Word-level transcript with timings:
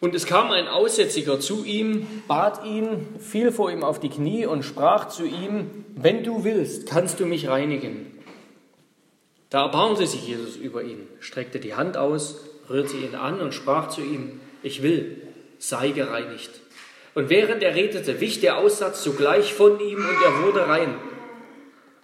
Und 0.00 0.14
es 0.14 0.24
kam 0.24 0.50
ein 0.50 0.66
Aussätziger 0.66 1.40
zu 1.40 1.64
ihm, 1.64 2.06
bat 2.26 2.64
ihn, 2.64 3.06
fiel 3.18 3.52
vor 3.52 3.70
ihm 3.70 3.84
auf 3.84 4.00
die 4.00 4.08
Knie 4.08 4.46
und 4.46 4.62
sprach 4.62 5.08
zu 5.08 5.26
ihm, 5.26 5.84
wenn 5.94 6.24
du 6.24 6.42
willst, 6.42 6.88
kannst 6.88 7.20
du 7.20 7.26
mich 7.26 7.48
reinigen. 7.48 8.06
Da 9.50 9.62
erbarmte 9.64 10.06
sich 10.06 10.26
Jesus 10.26 10.56
über 10.56 10.82
ihn, 10.82 11.06
streckte 11.20 11.60
die 11.60 11.74
Hand 11.74 11.98
aus, 11.98 12.44
rührte 12.70 12.96
ihn 12.96 13.14
an 13.14 13.40
und 13.40 13.52
sprach 13.52 13.88
zu 13.88 14.00
ihm, 14.00 14.40
ich 14.62 14.82
will, 14.82 15.20
sei 15.58 15.90
gereinigt. 15.90 16.50
Und 17.14 17.28
während 17.28 17.62
er 17.62 17.74
redete, 17.74 18.20
wich 18.20 18.40
der 18.40 18.56
Aussatz 18.56 19.04
sogleich 19.04 19.52
von 19.52 19.80
ihm 19.80 19.98
und 19.98 20.22
er 20.24 20.42
wurde 20.42 20.66
rein. 20.66 20.94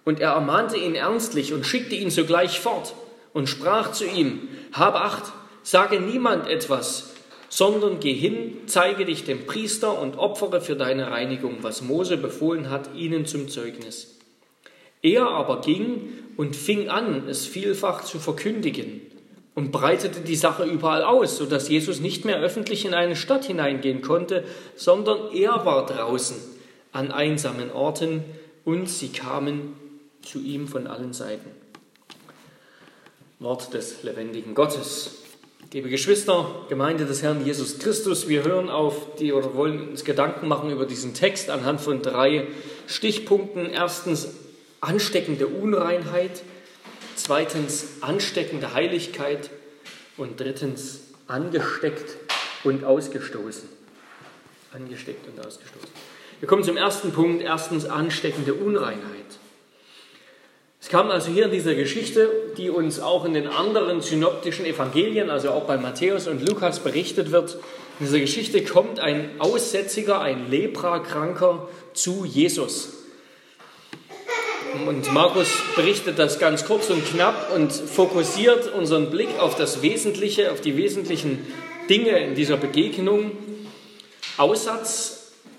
Und 0.04 0.20
er 0.20 0.32
ermahnte 0.32 0.76
ihn 0.76 0.94
ernstlich 0.94 1.54
und 1.54 1.64
schickte 1.64 1.94
ihn 1.94 2.10
sogleich 2.10 2.60
fort 2.60 2.94
und 3.32 3.48
sprach 3.48 3.92
zu 3.92 4.04
ihm, 4.04 4.48
hab 4.72 4.96
acht, 4.96 5.32
sage 5.62 6.00
niemand 6.00 6.48
etwas, 6.48 7.15
sondern 7.48 8.00
geh 8.00 8.14
hin, 8.14 8.58
zeige 8.66 9.04
dich 9.04 9.24
dem 9.24 9.46
Priester 9.46 10.00
und 10.00 10.18
opfere 10.18 10.60
für 10.60 10.76
deine 10.76 11.10
Reinigung, 11.10 11.58
was 11.62 11.82
Mose 11.82 12.16
befohlen 12.16 12.70
hat, 12.70 12.94
ihnen 12.94 13.26
zum 13.26 13.48
Zeugnis. 13.48 14.16
Er 15.02 15.28
aber 15.28 15.60
ging 15.60 16.08
und 16.36 16.56
fing 16.56 16.88
an, 16.88 17.28
es 17.28 17.46
vielfach 17.46 18.04
zu 18.04 18.18
verkündigen 18.18 19.00
und 19.54 19.72
breitete 19.72 20.20
die 20.20 20.36
Sache 20.36 20.64
überall 20.64 21.02
aus, 21.02 21.36
sodass 21.36 21.68
Jesus 21.68 22.00
nicht 22.00 22.24
mehr 22.24 22.40
öffentlich 22.40 22.84
in 22.84 22.94
eine 22.94 23.16
Stadt 23.16 23.44
hineingehen 23.44 24.02
konnte, 24.02 24.44
sondern 24.74 25.32
er 25.32 25.64
war 25.64 25.86
draußen 25.86 26.36
an 26.92 27.10
einsamen 27.10 27.70
Orten 27.70 28.24
und 28.64 28.88
sie 28.88 29.08
kamen 29.08 29.74
zu 30.22 30.40
ihm 30.40 30.66
von 30.66 30.86
allen 30.86 31.12
Seiten. 31.12 31.50
Wort 33.38 33.72
des 33.74 34.02
lebendigen 34.02 34.54
Gottes. 34.54 35.25
Liebe 35.76 35.90
Geschwister, 35.90 36.64
Gemeinde 36.70 37.04
des 37.04 37.22
Herrn 37.22 37.44
Jesus 37.44 37.78
Christus, 37.78 38.28
wir 38.28 38.44
hören 38.44 38.70
auf 38.70 39.16
die 39.16 39.34
oder 39.34 39.54
wollen 39.56 39.90
uns 39.90 40.04
Gedanken 40.04 40.48
machen 40.48 40.70
über 40.70 40.86
diesen 40.86 41.12
Text 41.12 41.50
anhand 41.50 41.82
von 41.82 42.00
drei 42.00 42.46
Stichpunkten. 42.86 43.68
Erstens 43.68 44.28
ansteckende 44.80 45.48
Unreinheit, 45.48 46.42
zweitens 47.14 47.88
ansteckende 48.00 48.72
Heiligkeit 48.72 49.50
und 50.16 50.40
drittens 50.40 51.00
angesteckt 51.26 52.16
und 52.64 52.82
ausgestoßen. 52.82 53.68
Angesteckt 54.72 55.28
und 55.28 55.38
ausgestoßen. 55.46 55.90
Wir 56.40 56.48
kommen 56.48 56.64
zum 56.64 56.78
ersten 56.78 57.12
Punkt. 57.12 57.42
Erstens 57.42 57.84
ansteckende 57.84 58.54
Unreinheit. 58.54 59.26
Es 60.80 60.88
kam 60.88 61.10
also 61.10 61.30
hier 61.30 61.44
in 61.44 61.50
dieser 61.50 61.74
Geschichte, 61.74 62.30
die 62.58 62.70
uns 62.70 63.00
auch 63.00 63.24
in 63.24 63.34
den 63.34 63.46
anderen 63.46 64.00
synoptischen 64.00 64.66
Evangelien, 64.66 65.30
also 65.30 65.50
auch 65.50 65.64
bei 65.64 65.76
Matthäus 65.76 66.26
und 66.26 66.46
Lukas 66.46 66.80
berichtet 66.80 67.32
wird, 67.32 67.58
in 67.98 68.06
dieser 68.06 68.20
Geschichte 68.20 68.62
kommt 68.62 69.00
ein 69.00 69.30
Aussätziger, 69.38 70.20
ein 70.20 70.50
Leprakranker 70.50 71.68
zu 71.94 72.26
Jesus. 72.26 72.92
Und 74.86 75.10
Markus 75.14 75.48
berichtet 75.74 76.18
das 76.18 76.38
ganz 76.38 76.66
kurz 76.66 76.90
und 76.90 77.06
knapp 77.06 77.54
und 77.54 77.72
fokussiert 77.72 78.72
unseren 78.74 79.10
Blick 79.10 79.38
auf 79.38 79.56
das 79.56 79.80
Wesentliche, 79.80 80.52
auf 80.52 80.60
die 80.60 80.76
wesentlichen 80.76 81.46
Dinge 81.88 82.18
in 82.18 82.34
dieser 82.34 82.58
Begegnung. 82.58 83.32
Aussatz 84.36 85.15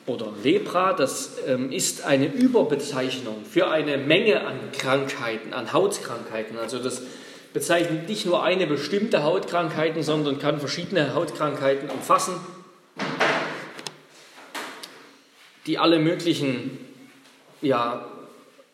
oder 0.07 0.33
Lepra, 0.41 0.93
das 0.93 1.33
ähm, 1.45 1.71
ist 1.71 2.05
eine 2.05 2.27
Überbezeichnung 2.27 3.43
für 3.43 3.69
eine 3.69 3.97
Menge 3.97 4.47
an 4.47 4.57
Krankheiten, 4.71 5.53
an 5.53 5.73
Hautkrankheiten. 5.73 6.57
Also 6.57 6.79
das 6.79 7.01
bezeichnet 7.53 8.07
nicht 8.07 8.25
nur 8.25 8.41
eine 8.41 8.67
bestimmte 8.67 9.23
Hautkrankheit, 9.23 10.01
sondern 10.03 10.39
kann 10.39 10.59
verschiedene 10.59 11.13
Hautkrankheiten 11.13 11.89
umfassen, 11.89 12.35
die 15.65 15.77
alle 15.77 15.99
möglichen 15.99 16.77
ja, 17.61 18.07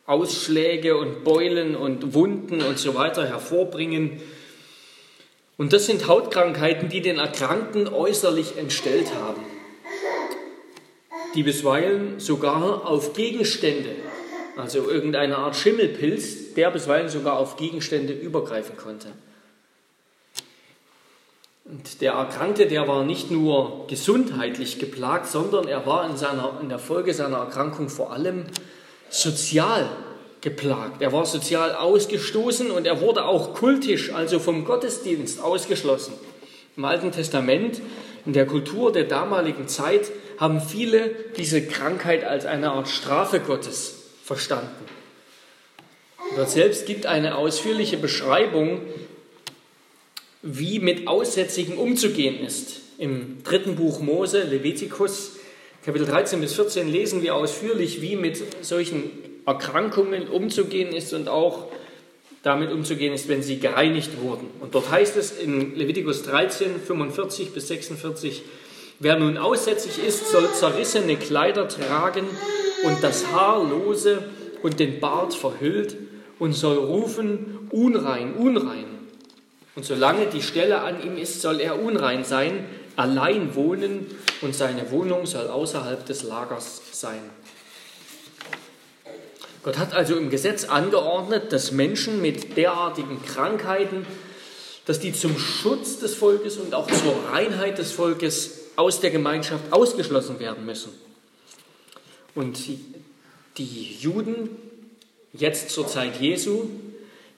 Ausschläge 0.05 0.97
und 0.97 1.23
Beulen 1.23 1.75
und 1.75 2.13
Wunden 2.13 2.61
und 2.61 2.77
so 2.77 2.93
weiter 2.93 3.25
hervorbringen. 3.25 4.21
Und 5.57 5.73
das 5.73 5.87
sind 5.87 6.07
Hautkrankheiten, 6.07 6.89
die 6.89 7.01
den 7.01 7.17
Erkrankten 7.17 7.87
äußerlich 7.87 8.57
entstellt 8.57 9.15
haben 9.15 9.52
die 11.35 11.43
bisweilen 11.43 12.19
sogar 12.19 12.87
auf 12.87 13.13
Gegenstände, 13.13 13.95
also 14.55 14.89
irgendeine 14.89 15.37
Art 15.37 15.55
Schimmelpilz, 15.55 16.53
der 16.53 16.71
bisweilen 16.71 17.09
sogar 17.09 17.37
auf 17.37 17.57
Gegenstände 17.57 18.13
übergreifen 18.13 18.77
konnte. 18.77 19.07
Und 21.65 22.01
der 22.01 22.13
Erkrankte, 22.13 22.67
der 22.67 22.87
war 22.87 23.05
nicht 23.05 23.31
nur 23.31 23.87
gesundheitlich 23.87 24.79
geplagt, 24.79 25.27
sondern 25.27 25.67
er 25.67 25.85
war 25.85 26.09
in, 26.09 26.17
seiner, 26.17 26.59
in 26.61 26.69
der 26.69 26.79
Folge 26.79 27.13
seiner 27.13 27.37
Erkrankung 27.37 27.87
vor 27.87 28.11
allem 28.11 28.45
sozial 29.09 29.89
geplagt. 30.41 31.01
Er 31.01 31.13
war 31.13 31.25
sozial 31.25 31.73
ausgestoßen 31.73 32.69
und 32.69 32.85
er 32.85 32.99
wurde 32.99 33.25
auch 33.25 33.53
kultisch, 33.53 34.13
also 34.13 34.39
vom 34.39 34.65
Gottesdienst 34.65 35.41
ausgeschlossen. 35.41 36.13
Im 36.75 36.83
Alten 36.83 37.11
Testament, 37.11 37.81
in 38.25 38.33
der 38.33 38.45
Kultur 38.45 38.91
der 38.91 39.05
damaligen 39.05 39.69
Zeit, 39.69 40.11
haben 40.37 40.61
viele 40.61 41.11
diese 41.37 41.65
Krankheit 41.65 42.23
als 42.23 42.45
eine 42.45 42.71
Art 42.71 42.87
Strafe 42.87 43.39
Gottes 43.39 43.95
verstanden. 44.23 44.85
Gott 46.35 46.49
selbst 46.49 46.85
gibt 46.85 47.05
eine 47.05 47.35
ausführliche 47.35 47.97
Beschreibung, 47.97 48.81
wie 50.41 50.79
mit 50.79 51.07
Aussätzigen 51.07 51.77
umzugehen 51.77 52.39
ist. 52.45 52.81
Im 52.97 53.43
dritten 53.43 53.75
Buch 53.75 53.99
Mose, 53.99 54.43
Levitikus, 54.43 55.37
Kapitel 55.85 56.05
13 56.07 56.39
bis 56.41 56.53
14, 56.53 56.91
lesen 56.91 57.21
wir 57.23 57.35
ausführlich, 57.35 58.01
wie 58.01 58.15
mit 58.15 58.41
solchen 58.63 59.11
Erkrankungen 59.45 60.27
umzugehen 60.27 60.93
ist 60.93 61.13
und 61.13 61.27
auch 61.27 61.67
damit 62.43 62.71
umzugehen 62.71 63.13
ist, 63.13 63.29
wenn 63.29 63.41
sie 63.41 63.59
gereinigt 63.59 64.21
wurden. 64.21 64.47
Und 64.59 64.75
dort 64.75 64.91
heißt 64.91 65.15
es 65.17 65.37
in 65.37 65.75
Levitikus 65.75 66.23
13, 66.23 66.79
45 66.79 67.51
bis 67.51 67.69
46, 67.69 68.43
Wer 69.03 69.17
nun 69.17 69.37
aussätzig 69.37 70.01
ist, 70.01 70.31
soll 70.31 70.49
zerrissene 70.53 71.17
Kleider 71.17 71.67
tragen 71.67 72.25
und 72.85 73.03
das 73.03 73.27
Haar 73.33 73.61
lose 73.61 74.23
und 74.61 74.79
den 74.79 75.01
Bart 75.01 75.33
verhüllt 75.33 75.97
und 76.39 76.53
soll 76.53 76.77
rufen, 76.77 77.67
unrein, 77.69 78.33
unrein. 78.33 78.85
Und 79.75 79.83
solange 79.83 80.27
die 80.27 80.41
Stelle 80.41 80.79
an 80.79 81.03
ihm 81.03 81.17
ist, 81.17 81.41
soll 81.41 81.59
er 81.59 81.83
unrein 81.83 82.23
sein, 82.23 82.63
allein 82.95 83.55
wohnen 83.55 84.05
und 84.41 84.55
seine 84.55 84.89
Wohnung 84.89 85.25
soll 85.25 85.47
außerhalb 85.47 86.05
des 86.05 86.23
Lagers 86.23 86.81
sein. 86.93 87.19
Gott 89.63 89.79
hat 89.79 89.93
also 89.93 90.15
im 90.15 90.29
Gesetz 90.29 90.63
angeordnet, 90.63 91.51
dass 91.51 91.73
Menschen 91.73 92.21
mit 92.21 92.55
derartigen 92.55 93.21
Krankheiten, 93.25 94.05
dass 94.85 95.01
die 95.01 95.11
zum 95.11 95.37
Schutz 95.37 95.99
des 95.99 96.15
Volkes 96.15 96.55
und 96.55 96.73
auch 96.73 96.87
zur 96.87 97.15
Reinheit 97.33 97.77
des 97.77 97.91
Volkes 97.91 98.62
aus 98.75 98.99
der 98.99 99.11
Gemeinschaft 99.11 99.71
ausgeschlossen 99.71 100.39
werden 100.39 100.65
müssen. 100.65 100.91
Und 102.35 102.59
die 103.57 103.95
Juden, 103.99 104.49
jetzt 105.33 105.69
zur 105.69 105.87
Zeit 105.87 106.19
Jesu, 106.19 106.67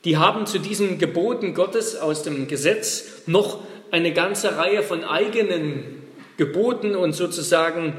die 0.06 0.16
haben 0.18 0.46
zu 0.46 0.60
diesen 0.60 1.00
Geboten 1.00 1.54
Gottes 1.54 1.98
aus 1.98 2.24
dem 2.24 2.48
Gesetz 2.48 3.24
noch 3.26 3.60
eine 3.92 4.14
ganze 4.14 4.56
Reihe 4.58 4.84
von 4.84 5.04
eigenen 5.04 6.02
Geboten 6.38 6.96
und 6.96 7.12
sozusagen 7.14 7.98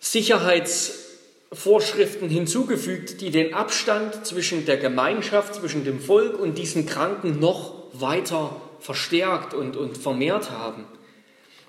Sicherheitsvorschriften 0.00 2.28
hinzugefügt, 2.28 3.20
die 3.20 3.30
den 3.30 3.54
Abstand 3.54 4.26
zwischen 4.26 4.64
der 4.64 4.76
Gemeinschaft, 4.76 5.54
zwischen 5.56 5.84
dem 5.84 5.98
Volk 6.00 6.38
und 6.38 6.58
diesen 6.58 6.86
Kranken 6.86 7.40
noch 7.40 7.74
weiter 7.92 8.60
verstärkt 8.80 9.54
und, 9.54 9.76
und 9.76 9.98
vermehrt 9.98 10.50
haben. 10.50 10.84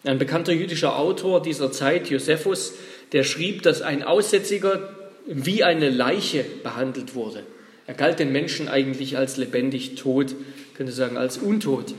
Ein 0.08 0.20
bekannter 0.20 0.54
jüdischer 0.54 0.98
Autor 0.98 1.42
dieser 1.42 1.70
Zeit, 1.74 2.10
Josephus, 2.10 2.76
der 3.12 3.24
schrieb, 3.24 3.64
dass 3.64 3.82
ein 3.82 4.04
Aussätziger 4.04 4.96
wie 5.26 5.66
eine 5.66 5.90
Leiche 5.90 6.46
behandelt 6.64 7.14
wurde. 7.14 7.44
Er 7.88 7.94
galt 7.94 8.20
den 8.20 8.32
Menschen 8.32 8.70
eigentlich 8.70 9.18
als 9.18 9.36
lebendig 9.36 9.96
tot, 9.96 10.34
könnte 10.76 10.94
sagen 10.94 11.18
als 11.18 11.38
untot. 11.38 11.94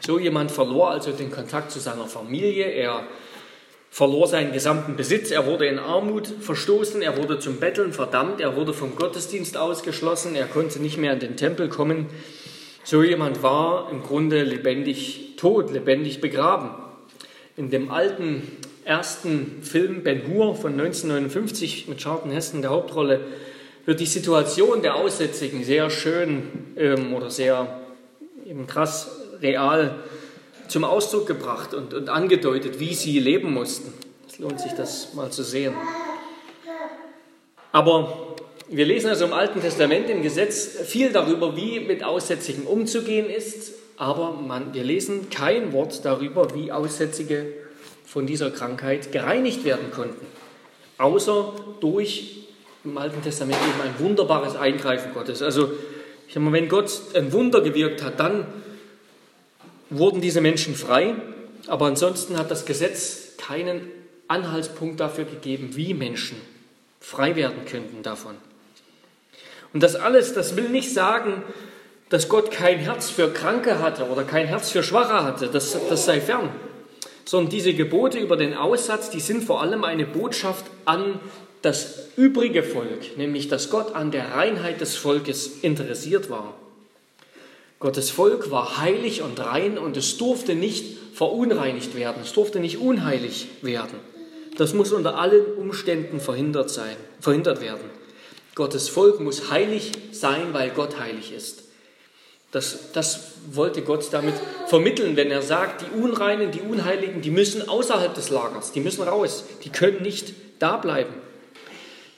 So 0.00 0.18
jemand 0.18 0.50
verlor 0.50 0.90
also 0.90 1.12
den 1.12 1.30
Kontakt 1.30 1.70
zu 1.70 1.80
seiner 1.80 2.04
Familie, 2.04 2.66
er 2.66 3.06
verlor 3.90 4.26
seinen 4.26 4.52
gesamten 4.52 4.94
Besitz, 4.94 5.30
er 5.30 5.46
wurde 5.46 5.66
in 5.66 5.78
Armut 5.78 6.26
verstoßen, 6.26 7.00
er 7.00 7.16
wurde 7.16 7.38
zum 7.38 7.56
Betteln 7.56 7.94
verdammt, 7.94 8.42
er 8.42 8.54
wurde 8.54 8.74
vom 8.74 8.96
Gottesdienst 8.96 9.56
ausgeschlossen, 9.56 10.34
er 10.34 10.44
konnte 10.46 10.78
nicht 10.78 10.98
mehr 10.98 11.14
in 11.14 11.20
den 11.20 11.36
Tempel 11.38 11.70
kommen. 11.70 12.06
So 12.82 13.02
jemand 13.02 13.42
war 13.42 13.88
im 13.90 14.02
Grunde 14.02 14.42
lebendig 14.42 15.36
tot, 15.38 15.72
lebendig 15.72 16.20
begraben. 16.20 16.83
In 17.56 17.70
dem 17.70 17.90
alten 17.90 18.42
ersten 18.84 19.62
Film 19.62 20.02
Ben 20.02 20.22
Hur 20.26 20.56
von 20.56 20.72
1959 20.72 21.86
mit 21.86 21.98
Charlton 21.98 22.32
Heston 22.32 22.62
der 22.62 22.70
Hauptrolle 22.70 23.20
wird 23.86 24.00
die 24.00 24.06
Situation 24.06 24.82
der 24.82 24.96
Aussätzigen 24.96 25.62
sehr 25.62 25.88
schön 25.88 26.48
ähm, 26.76 27.14
oder 27.14 27.30
sehr 27.30 27.80
eben 28.44 28.66
krass 28.66 29.20
real 29.40 29.94
zum 30.66 30.82
Ausdruck 30.82 31.26
gebracht 31.26 31.74
und, 31.74 31.94
und 31.94 32.08
angedeutet, 32.08 32.80
wie 32.80 32.94
sie 32.94 33.20
leben 33.20 33.52
mussten. 33.52 33.92
Es 34.26 34.38
lohnt 34.38 34.60
sich, 34.60 34.72
das 34.72 35.14
mal 35.14 35.30
zu 35.30 35.44
sehen. 35.44 35.74
Aber 37.70 38.34
wir 38.68 38.84
lesen 38.84 39.10
also 39.10 39.26
im 39.26 39.32
Alten 39.32 39.60
Testament 39.60 40.10
im 40.10 40.22
Gesetz 40.22 40.80
viel 40.84 41.12
darüber, 41.12 41.56
wie 41.56 41.78
mit 41.78 42.02
Aussätzigen 42.02 42.64
umzugehen 42.64 43.30
ist, 43.30 43.72
aber 43.96 44.32
man, 44.32 44.74
wir 44.74 44.84
lesen 44.84 45.30
kein 45.30 45.72
Wort 45.72 46.04
darüber, 46.04 46.54
wie 46.54 46.72
Aussätzige 46.72 47.52
von 48.04 48.26
dieser 48.26 48.50
Krankheit 48.50 49.12
gereinigt 49.12 49.64
werden 49.64 49.90
konnten, 49.90 50.26
außer 50.98 51.54
durch 51.80 52.44
im 52.84 52.98
Alten 52.98 53.22
Testament 53.22 53.58
eben 53.62 53.80
ein 53.80 53.98
wunderbares 53.98 54.56
Eingreifen 54.56 55.14
Gottes. 55.14 55.42
Also, 55.42 55.72
ich 56.28 56.36
meine, 56.36 56.52
wenn 56.52 56.68
Gott 56.68 57.00
ein 57.14 57.32
Wunder 57.32 57.60
gewirkt 57.60 58.02
hat, 58.02 58.20
dann 58.20 58.46
wurden 59.90 60.20
diese 60.20 60.40
Menschen 60.40 60.74
frei, 60.74 61.14
aber 61.66 61.86
ansonsten 61.86 62.38
hat 62.38 62.50
das 62.50 62.66
Gesetz 62.66 63.36
keinen 63.38 63.90
Anhaltspunkt 64.28 65.00
dafür 65.00 65.24
gegeben, 65.24 65.76
wie 65.76 65.94
Menschen 65.94 66.40
frei 67.00 67.36
werden 67.36 67.64
könnten 67.66 68.02
davon. 68.02 68.34
Und 69.72 69.82
das 69.82 69.96
alles, 69.96 70.34
das 70.34 70.56
will 70.56 70.68
nicht 70.68 70.92
sagen, 70.92 71.42
dass 72.08 72.28
Gott 72.28 72.50
kein 72.50 72.78
Herz 72.78 73.10
für 73.10 73.32
Kranke 73.32 73.78
hatte 73.80 74.08
oder 74.08 74.24
kein 74.24 74.46
Herz 74.46 74.70
für 74.70 74.82
Schwache 74.82 75.24
hatte, 75.24 75.48
das, 75.48 75.76
das 75.88 76.04
sei 76.04 76.20
fern. 76.20 76.50
Sondern 77.24 77.50
diese 77.50 77.72
Gebote 77.72 78.18
über 78.18 78.36
den 78.36 78.54
Aussatz, 78.54 79.10
die 79.10 79.20
sind 79.20 79.44
vor 79.44 79.62
allem 79.62 79.84
eine 79.84 80.04
Botschaft 80.06 80.66
an 80.84 81.18
das 81.62 82.08
übrige 82.16 82.62
Volk, 82.62 83.16
nämlich 83.16 83.48
dass 83.48 83.70
Gott 83.70 83.94
an 83.94 84.10
der 84.10 84.32
Reinheit 84.32 84.80
des 84.80 84.96
Volkes 84.96 85.60
interessiert 85.62 86.28
war. 86.28 86.54
Gottes 87.80 88.10
Volk 88.10 88.50
war 88.50 88.78
heilig 88.78 89.22
und 89.22 89.40
rein 89.40 89.78
und 89.78 89.96
es 89.96 90.16
durfte 90.18 90.54
nicht 90.54 90.98
verunreinigt 91.14 91.94
werden, 91.94 92.22
es 92.22 92.32
durfte 92.32 92.60
nicht 92.60 92.78
unheilig 92.78 93.48
werden. 93.62 93.98
Das 94.56 94.72
muss 94.72 94.92
unter 94.92 95.18
allen 95.18 95.44
Umständen 95.56 96.20
verhindert 96.20 96.70
sein, 96.70 96.96
verhindert 97.20 97.60
werden. 97.60 97.90
Gottes 98.54 98.88
Volk 98.88 99.20
muss 99.20 99.50
heilig 99.50 99.92
sein, 100.12 100.52
weil 100.52 100.70
Gott 100.70 100.98
heilig 100.98 101.32
ist. 101.32 101.63
Das, 102.54 102.92
das 102.92 103.32
wollte 103.50 103.82
Gott 103.82 104.06
damit 104.12 104.34
vermitteln, 104.68 105.16
wenn 105.16 105.32
er 105.32 105.42
sagt, 105.42 105.82
die 105.82 106.00
Unreinen, 106.00 106.52
die 106.52 106.60
Unheiligen, 106.60 107.20
die 107.20 107.30
müssen 107.32 107.68
außerhalb 107.68 108.14
des 108.14 108.30
Lagers, 108.30 108.70
die 108.70 108.78
müssen 108.78 109.02
raus, 109.02 109.44
die 109.64 109.70
können 109.70 110.02
nicht 110.02 110.34
da 110.60 110.76
bleiben. 110.76 111.12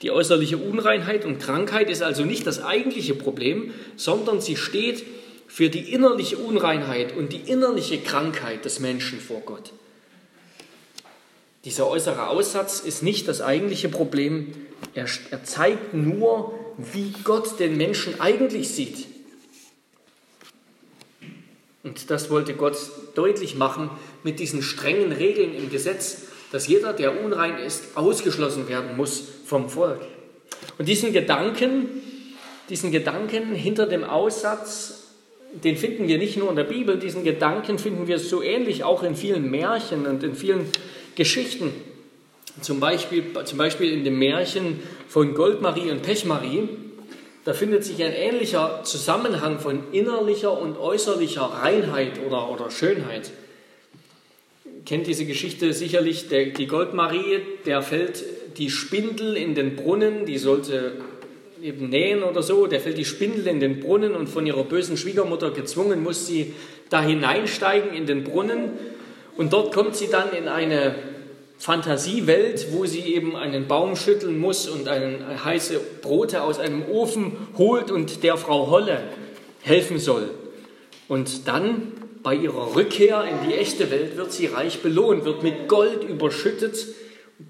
Die 0.03 0.11
äußerliche 0.11 0.57
Unreinheit 0.57 1.25
und 1.25 1.39
Krankheit 1.39 1.89
ist 1.89 2.03
also 2.03 2.23
nicht 2.23 2.45
das 2.45 2.63
eigentliche 2.63 3.15
Problem, 3.15 3.73
sondern 3.95 4.39
sie 4.39 4.57
steht 4.57 5.03
für 5.47 5.71
die 5.71 5.91
innerliche 5.91 6.37
Unreinheit 6.37 7.17
und 7.17 7.33
die 7.33 7.49
innerliche 7.51 7.97
Krankheit 7.97 8.63
des 8.63 8.79
Menschen 8.79 9.19
vor 9.19 9.41
Gott. 9.41 9.71
Dieser 11.65 11.87
äußere 11.87 12.27
Aussatz 12.27 12.79
ist 12.79 13.01
nicht 13.01 13.27
das 13.27 13.41
eigentliche 13.41 13.89
Problem, 13.89 14.53
er, 14.93 15.07
er 15.31 15.43
zeigt 15.43 15.95
nur, 15.95 16.53
wie 16.77 17.11
Gott 17.23 17.59
den 17.59 17.75
Menschen 17.75 18.21
eigentlich 18.21 18.69
sieht. 18.69 19.16
Und 21.87 22.11
das 22.11 22.29
wollte 22.29 22.53
Gott 22.53 22.75
deutlich 23.15 23.55
machen 23.55 23.89
mit 24.21 24.41
diesen 24.41 24.61
strengen 24.61 25.13
Regeln 25.13 25.55
im 25.55 25.69
Gesetz, 25.69 26.23
dass 26.51 26.67
jeder, 26.67 26.91
der 26.91 27.23
unrein 27.23 27.57
ist, 27.59 27.95
ausgeschlossen 27.95 28.67
werden 28.67 28.97
muss 28.97 29.23
vom 29.45 29.69
Volk. 29.69 30.01
Und 30.77 30.89
diesen 30.89 31.13
Gedanken, 31.13 31.87
diesen 32.69 32.91
Gedanken 32.91 33.55
hinter 33.55 33.85
dem 33.85 34.03
Aussatz, 34.03 35.05
den 35.63 35.77
finden 35.77 36.09
wir 36.09 36.17
nicht 36.17 36.35
nur 36.35 36.49
in 36.49 36.57
der 36.57 36.65
Bibel, 36.65 36.99
diesen 36.99 37.23
Gedanken 37.23 37.79
finden 37.79 38.07
wir 38.07 38.19
so 38.19 38.43
ähnlich 38.43 38.83
auch 38.83 39.01
in 39.03 39.15
vielen 39.15 39.49
Märchen 39.49 40.05
und 40.07 40.23
in 40.23 40.35
vielen 40.35 40.65
Geschichten. 41.15 41.73
Zum 42.59 42.81
Beispiel, 42.81 43.23
zum 43.45 43.57
Beispiel 43.57 43.93
in 43.93 44.03
dem 44.03 44.19
Märchen 44.19 44.81
von 45.07 45.33
Goldmarie 45.33 45.89
und 45.91 46.01
Pechmarie, 46.01 46.67
da 47.47 47.53
findet 47.53 47.85
sich 47.85 48.03
ein 48.03 48.11
ähnlicher 48.11 48.81
Zusammenhang 48.83 49.59
von 49.59 49.79
innerlicher 49.93 50.59
und 50.59 50.77
äußerlicher 50.77 51.43
Reinheit 51.43 52.19
oder, 52.27 52.51
oder 52.51 52.69
Schönheit 52.69 53.31
kennt 54.85 55.07
diese 55.07 55.23
Geschichte 55.23 55.71
sicherlich. 55.71 56.27
Der, 56.27 56.47
die 56.47 56.67
Goldmarie, 56.67 57.39
der 57.65 57.81
fällt 57.81 58.25
die 58.57 58.69
Spindel 58.69 59.37
in 59.37 59.55
den 59.55 59.77
Brunnen, 59.77 60.25
die 60.25 60.37
sollte 60.37 60.97
eben 61.63 61.87
nähen 61.87 62.21
oder 62.21 62.43
so, 62.43 62.67
der 62.67 62.81
fällt 62.81 62.97
die 62.97 63.05
Spindel 63.05 63.47
in 63.47 63.61
den 63.61 63.79
Brunnen 63.79 64.13
und 64.13 64.27
von 64.27 64.45
ihrer 64.45 64.65
bösen 64.65 64.97
Schwiegermutter 64.97 65.51
gezwungen 65.51 66.03
muss 66.03 66.27
sie 66.27 66.53
da 66.89 67.01
hineinsteigen 67.01 67.93
in 67.93 68.07
den 68.07 68.25
Brunnen 68.25 68.71
und 69.37 69.53
dort 69.53 69.73
kommt 69.73 69.95
sie 69.95 70.09
dann 70.09 70.33
in 70.33 70.49
eine 70.49 70.95
Fantasiewelt, 71.57 72.67
wo 72.71 72.85
sie 72.85 73.01
eben 73.01 73.35
einen 73.35 73.67
Baum 73.67 73.95
schütteln 73.95 74.37
muss 74.37 74.67
und 74.67 74.87
einen, 74.87 75.43
heiße 75.43 75.79
Brote 76.01 76.43
aus 76.43 76.59
einem 76.59 76.83
Ofen 76.89 77.35
holt 77.57 77.89
und 77.89 78.23
der 78.23 78.37
Frau 78.37 78.69
Holle 78.69 79.01
helfen 79.61 79.99
soll. 79.99 80.29
Und 81.07 81.47
dann 81.47 81.93
bei 82.21 82.35
ihrer 82.35 82.75
Rückkehr 82.75 83.23
in 83.23 83.49
die 83.49 83.55
echte 83.55 83.89
Welt 83.89 84.17
wird 84.17 84.31
sie 84.31 84.47
reich 84.47 84.81
belohnt, 84.81 85.25
wird 85.25 85.43
mit 85.43 85.67
Gold 85.67 86.03
überschüttet, 86.03 86.85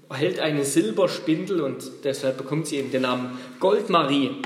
erhält 0.08 0.38
eine 0.38 0.64
Silberspindel 0.64 1.60
und 1.60 1.84
deshalb 2.04 2.38
bekommt 2.38 2.66
sie 2.66 2.76
eben 2.76 2.90
den 2.90 3.02
Namen 3.02 3.38
Goldmarie. 3.60 4.42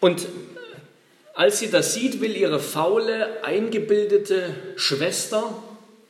Und 0.00 0.26
als 1.34 1.58
sie 1.58 1.70
das 1.70 1.94
sieht, 1.94 2.20
will 2.20 2.36
ihre 2.36 2.60
faule, 2.60 3.42
eingebildete 3.44 4.54
Schwester 4.76 5.62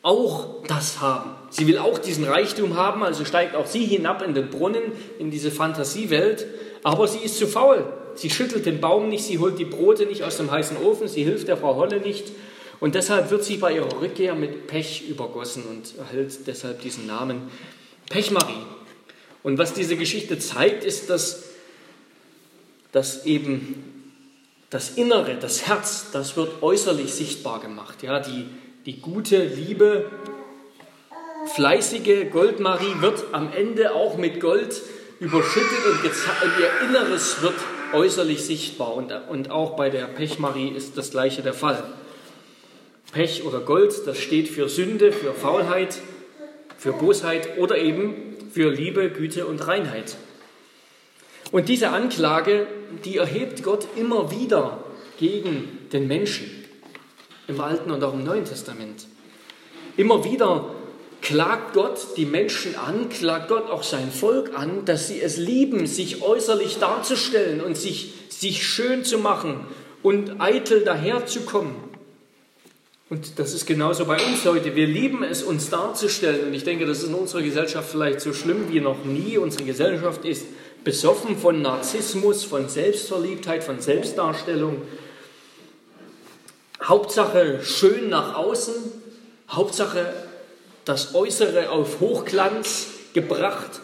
auch 0.02 0.64
das 0.66 1.00
haben. 1.00 1.30
Sie 1.50 1.66
will 1.66 1.78
auch 1.78 1.98
diesen 1.98 2.24
Reichtum 2.24 2.76
haben, 2.76 3.02
also 3.02 3.24
steigt 3.24 3.54
auch 3.54 3.66
sie 3.66 3.84
hinab 3.84 4.22
in 4.22 4.34
den 4.34 4.50
Brunnen, 4.50 4.82
in 5.18 5.30
diese 5.30 5.50
Fantasiewelt, 5.50 6.46
aber 6.82 7.06
sie 7.06 7.20
ist 7.20 7.38
zu 7.38 7.46
faul. 7.46 7.84
Sie 8.14 8.28
schüttelt 8.28 8.66
den 8.66 8.80
Baum 8.80 9.08
nicht, 9.08 9.24
sie 9.24 9.38
holt 9.38 9.58
die 9.58 9.64
Brote 9.64 10.06
nicht 10.06 10.24
aus 10.24 10.36
dem 10.36 10.50
heißen 10.50 10.76
Ofen, 10.76 11.08
sie 11.08 11.22
hilft 11.22 11.48
der 11.48 11.56
Frau 11.56 11.76
Holle 11.76 12.00
nicht. 12.00 12.32
Und 12.80 12.96
deshalb 12.96 13.30
wird 13.30 13.44
sie 13.44 13.58
bei 13.58 13.74
ihrer 13.74 14.00
Rückkehr 14.00 14.34
mit 14.34 14.66
Pech 14.66 15.08
übergossen 15.08 15.62
und 15.64 15.96
erhält 15.98 16.46
deshalb 16.48 16.82
diesen 16.82 17.06
Namen 17.06 17.42
Pechmarie. 18.10 18.66
Und 19.44 19.56
was 19.56 19.72
diese 19.72 19.96
Geschichte 19.96 20.38
zeigt, 20.38 20.84
ist, 20.84 21.08
dass, 21.08 21.44
dass 22.90 23.24
eben 23.24 24.02
das 24.68 24.96
Innere, 24.96 25.36
das 25.36 25.66
Herz, 25.68 26.06
das 26.12 26.36
wird 26.36 26.62
äußerlich 26.62 27.12
sichtbar 27.12 27.60
gemacht. 27.60 28.02
Ja, 28.02 28.18
die, 28.18 28.46
die 28.86 29.00
gute, 29.00 29.44
liebe, 29.44 30.10
fleißige 31.54 32.30
Goldmarie 32.30 33.00
wird 33.00 33.24
am 33.32 33.52
Ende 33.52 33.94
auch 33.94 34.16
mit 34.16 34.40
Gold 34.40 34.80
überschüttet 35.20 35.84
und, 35.86 36.04
und 36.04 36.52
ihr 36.60 36.88
Inneres 36.88 37.42
wird 37.42 37.54
äußerlich 37.92 38.44
sichtbar. 38.44 38.94
Und, 38.94 39.12
und 39.28 39.50
auch 39.50 39.76
bei 39.76 39.90
der 39.90 40.06
Pechmarie 40.06 40.70
ist 40.70 40.98
das 40.98 41.10
gleiche 41.10 41.42
der 41.42 41.54
Fall. 41.54 41.82
Pech 43.12 43.44
oder 43.44 43.60
Gold, 43.60 44.06
das 44.06 44.18
steht 44.18 44.48
für 44.48 44.68
Sünde, 44.68 45.12
für 45.12 45.32
Faulheit, 45.32 45.98
für 46.76 46.92
Bosheit 46.92 47.58
oder 47.58 47.76
eben 47.78 48.36
für 48.52 48.70
Liebe, 48.70 49.10
Güte 49.10 49.46
und 49.46 49.66
Reinheit. 49.66 50.16
Und 51.52 51.68
diese 51.68 51.90
Anklage, 51.90 52.66
die 53.04 53.18
erhebt 53.18 53.62
Gott 53.62 53.86
immer 53.96 54.30
wieder 54.30 54.82
gegen 55.18 55.78
den 55.92 56.08
Menschen 56.08 56.61
im 57.48 57.60
Alten 57.60 57.90
und 57.90 58.02
auch 58.04 58.14
im 58.14 58.24
Neuen 58.24 58.44
Testament. 58.44 59.06
Immer 59.96 60.24
wieder 60.24 60.74
klagt 61.20 61.74
Gott 61.74 61.98
die 62.16 62.26
Menschen 62.26 62.74
an, 62.76 63.08
klagt 63.08 63.48
Gott 63.48 63.70
auch 63.70 63.82
sein 63.82 64.10
Volk 64.10 64.58
an, 64.58 64.84
dass 64.84 65.08
sie 65.08 65.20
es 65.20 65.36
lieben, 65.36 65.86
sich 65.86 66.22
äußerlich 66.22 66.78
darzustellen 66.78 67.60
und 67.60 67.76
sich, 67.76 68.14
sich 68.28 68.66
schön 68.66 69.04
zu 69.04 69.18
machen 69.18 69.60
und 70.02 70.40
eitel 70.40 70.84
daherzukommen. 70.84 71.74
Und 73.12 73.38
das 73.38 73.52
ist 73.52 73.66
genauso 73.66 74.06
bei 74.06 74.16
uns 74.16 74.42
heute. 74.46 74.74
Wir 74.74 74.86
lieben 74.86 75.22
es, 75.22 75.42
uns 75.42 75.68
darzustellen. 75.68 76.46
Und 76.46 76.54
ich 76.54 76.64
denke, 76.64 76.86
das 76.86 77.00
ist 77.00 77.08
in 77.08 77.14
unserer 77.14 77.42
Gesellschaft 77.42 77.90
vielleicht 77.90 78.22
so 78.22 78.32
schlimm 78.32 78.70
wie 78.70 78.80
noch 78.80 79.04
nie. 79.04 79.36
Unsere 79.36 79.64
Gesellschaft 79.64 80.24
ist 80.24 80.46
besoffen 80.82 81.36
von 81.36 81.60
Narzissmus, 81.60 82.42
von 82.42 82.70
Selbstverliebtheit, 82.70 83.62
von 83.64 83.80
Selbstdarstellung. 83.80 84.80
Hauptsache 86.92 87.64
schön 87.64 88.10
nach 88.10 88.34
außen, 88.34 88.74
Hauptsache 89.48 90.12
das 90.84 91.14
Äußere 91.14 91.70
auf 91.70 92.00
Hochglanz 92.00 92.88
gebracht, 93.14 93.80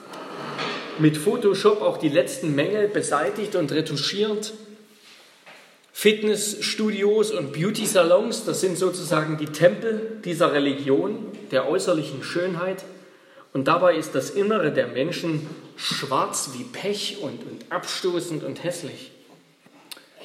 mit 0.98 1.16
Photoshop 1.16 1.80
auch 1.80 1.96
die 1.96 2.10
letzten 2.10 2.54
Mängel 2.54 2.86
beseitigt 2.86 3.56
und 3.56 3.72
retuschiert. 3.72 4.52
Fitnessstudios 5.90 7.30
und 7.30 7.54
Beauty-Salons, 7.54 8.44
das 8.44 8.60
sind 8.60 8.76
sozusagen 8.76 9.38
die 9.38 9.46
Tempel 9.46 10.20
dieser 10.22 10.52
Religion, 10.52 11.28
der 11.50 11.66
äußerlichen 11.66 12.22
Schönheit. 12.22 12.84
Und 13.54 13.68
dabei 13.68 13.96
ist 13.96 14.14
das 14.14 14.28
Innere 14.28 14.70
der 14.70 14.88
Menschen 14.88 15.46
schwarz 15.76 16.50
wie 16.58 16.64
Pech 16.64 17.16
und, 17.22 17.40
und 17.46 17.72
abstoßend 17.72 18.44
und 18.44 18.62
hässlich. 18.64 19.12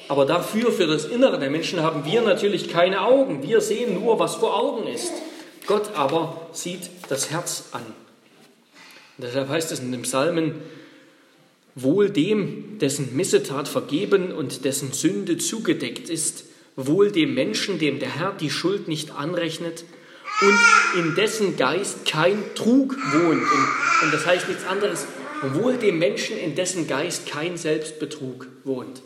Aber 0.08 0.26
dafür, 0.26 0.70
für 0.70 0.86
das 0.86 1.06
Innere 1.06 1.38
der 1.38 1.50
Menschen, 1.50 1.82
haben 1.82 2.04
wir 2.04 2.20
natürlich 2.20 2.68
keine 2.68 3.02
Augen. 3.02 3.42
Wir 3.42 3.60
sehen 3.60 3.94
nur, 3.94 4.18
was 4.18 4.34
vor 4.34 4.58
Augen 4.58 4.86
ist. 4.86 5.12
Gott 5.66 5.94
aber 5.94 6.48
sieht 6.52 6.90
das 7.08 7.30
Herz 7.30 7.70
an. 7.72 7.82
Und 9.16 9.24
deshalb 9.24 9.48
heißt 9.48 9.72
es 9.72 9.80
in 9.80 9.92
dem 9.92 10.02
Psalmen, 10.02 10.56
wohl 11.74 12.10
dem, 12.10 12.78
dessen 12.78 13.16
Missetat 13.16 13.66
vergeben 13.66 14.32
und 14.32 14.64
dessen 14.64 14.92
Sünde 14.92 15.38
zugedeckt 15.38 16.08
ist, 16.08 16.44
wohl 16.76 17.10
dem 17.10 17.34
Menschen, 17.34 17.78
dem 17.78 17.98
der 17.98 18.14
Herr 18.16 18.32
die 18.32 18.50
Schuld 18.50 18.88
nicht 18.88 19.12
anrechnet 19.12 19.84
und 20.40 21.04
in 21.04 21.14
dessen 21.14 21.56
Geist 21.56 22.04
kein 22.06 22.42
Trug 22.54 22.96
wohnt. 23.12 23.42
Und, 23.42 24.02
und 24.02 24.12
das 24.12 24.26
heißt 24.26 24.48
nichts 24.48 24.66
anderes, 24.66 25.06
wohl 25.54 25.76
dem 25.76 25.98
Menschen, 25.98 26.36
in 26.38 26.54
dessen 26.54 26.86
Geist 26.86 27.26
kein 27.26 27.56
Selbstbetrug 27.56 28.48
wohnt. 28.64 29.02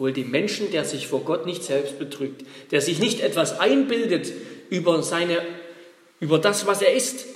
Wohl 0.00 0.14
dem 0.14 0.30
Menschen, 0.30 0.70
der 0.70 0.86
sich 0.86 1.08
vor 1.08 1.20
Gott 1.24 1.44
nicht 1.44 1.62
selbst 1.62 1.98
betrügt, 1.98 2.46
der 2.70 2.80
sich 2.80 3.00
nicht 3.00 3.20
etwas 3.20 3.60
einbildet 3.60 4.32
über, 4.70 5.02
seine, 5.02 5.42
über 6.20 6.38
das, 6.38 6.66
was 6.66 6.80
er 6.80 6.94
ist, 6.94 7.26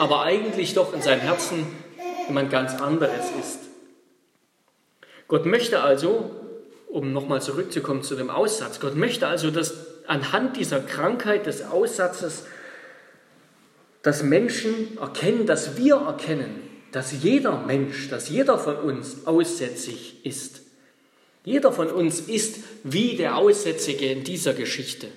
aber 0.00 0.22
eigentlich 0.22 0.74
doch 0.74 0.92
in 0.92 1.00
seinem 1.00 1.20
Herzen 1.20 1.64
jemand 2.26 2.50
ganz 2.50 2.74
anderes 2.80 3.26
ist. 3.40 3.60
Gott 5.28 5.46
möchte 5.46 5.80
also, 5.80 6.32
um 6.88 7.12
nochmal 7.12 7.40
zurückzukommen 7.40 8.02
zu 8.02 8.16
dem 8.16 8.30
Aussatz, 8.30 8.80
Gott 8.80 8.96
möchte 8.96 9.28
also, 9.28 9.52
dass 9.52 9.86
anhand 10.08 10.56
dieser 10.56 10.80
Krankheit 10.80 11.46
des 11.46 11.62
Aussatzes, 11.62 12.46
dass 14.02 14.24
Menschen 14.24 14.98
erkennen, 14.98 15.46
dass 15.46 15.76
wir 15.76 15.94
erkennen, 15.98 16.68
dass 16.90 17.22
jeder 17.22 17.62
Mensch, 17.64 18.08
dass 18.08 18.28
jeder 18.28 18.58
von 18.58 18.74
uns 18.74 19.24
aussätzig 19.24 20.26
ist. 20.26 20.62
Jeder 21.48 21.72
von 21.72 21.90
uns 21.90 22.20
ist 22.20 22.56
wie 22.84 23.16
der 23.16 23.38
Aussätzige 23.38 24.04
in 24.12 24.22
dieser 24.22 24.52
Geschichte. 24.52 25.08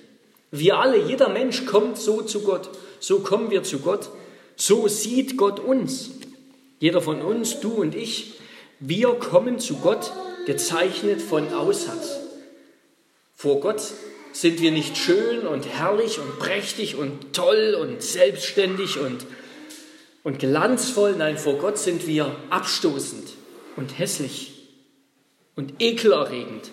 Wir 0.50 0.78
alle, 0.78 0.96
jeder 0.96 1.28
Mensch 1.28 1.66
kommt 1.66 1.98
so 1.98 2.22
zu 2.22 2.40
Gott, 2.40 2.70
so 3.00 3.18
kommen 3.18 3.50
wir 3.50 3.64
zu 3.64 3.80
Gott, 3.80 4.08
so 4.56 4.88
sieht 4.88 5.36
Gott 5.36 5.60
uns. 5.60 6.08
Jeder 6.80 7.02
von 7.02 7.20
uns, 7.20 7.60
du 7.60 7.72
und 7.72 7.94
ich, 7.94 8.40
wir 8.80 9.08
kommen 9.08 9.58
zu 9.58 9.76
Gott 9.76 10.10
gezeichnet 10.46 11.20
von 11.20 11.52
Aussatz. 11.52 12.16
Vor 13.36 13.60
Gott 13.60 13.82
sind 14.32 14.62
wir 14.62 14.70
nicht 14.70 14.96
schön 14.96 15.46
und 15.46 15.68
herrlich 15.68 16.18
und 16.18 16.38
prächtig 16.38 16.96
und 16.96 17.34
toll 17.34 17.76
und 17.78 18.02
selbstständig 18.02 18.98
und, 18.98 19.26
und 20.24 20.38
glanzvoll. 20.38 21.14
Nein, 21.14 21.36
vor 21.36 21.58
Gott 21.58 21.76
sind 21.76 22.06
wir 22.06 22.34
abstoßend 22.48 23.34
und 23.76 23.98
hässlich 23.98 24.51
und 25.56 25.74
ekelerregend. 25.80 26.70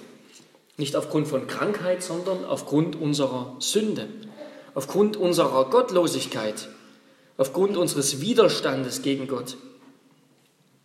Nicht 0.77 0.95
aufgrund 0.95 1.27
von 1.27 1.47
Krankheit, 1.47 2.01
sondern 2.03 2.45
aufgrund 2.45 2.95
unserer 2.95 3.55
Sünde, 3.59 4.07
aufgrund 4.73 5.17
unserer 5.17 5.69
Gottlosigkeit, 5.69 6.69
aufgrund 7.37 7.75
unseres 7.75 8.21
Widerstandes 8.21 9.01
gegen 9.01 9.27
Gott. 9.27 9.57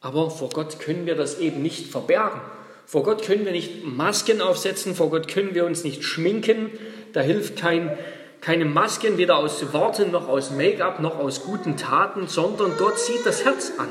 Aber 0.01 0.31
vor 0.31 0.51
Gott 0.51 0.81
können 0.81 1.07
wir 1.07 1.15
das 1.15 1.39
eben 1.39 1.63
nicht 1.63 1.87
verbergen. 1.87 2.41
Vor 2.87 3.05
Gott 3.05 3.23
können 3.23 3.45
wir 3.45 3.53
nicht 3.53 3.85
Masken 3.85 4.43
aufsetzen, 4.43 4.95
vor 4.95 5.11
Gott 5.11 5.29
können 5.29 5.55
wir 5.55 5.65
uns 5.65 5.85
nicht 5.85 6.05
schminken. 6.05 6.71
Da 7.13 7.21
hilft 7.21 7.57
kein, 7.57 7.97
keine 8.41 8.67
Masken, 8.67 9.17
weder 9.17 9.39
aus 9.39 9.73
Worten 9.73 10.11
noch 10.11 10.29
aus 10.29 10.51
Make-up 10.51 11.01
noch 11.01 11.19
aus 11.19 11.45
guten 11.45 11.77
Taten, 11.77 12.27
sondern 12.27 12.77
Gott 12.77 12.99
sieht 12.99 13.25
das 13.25 13.45
Herz 13.45 13.73
an. 13.79 13.89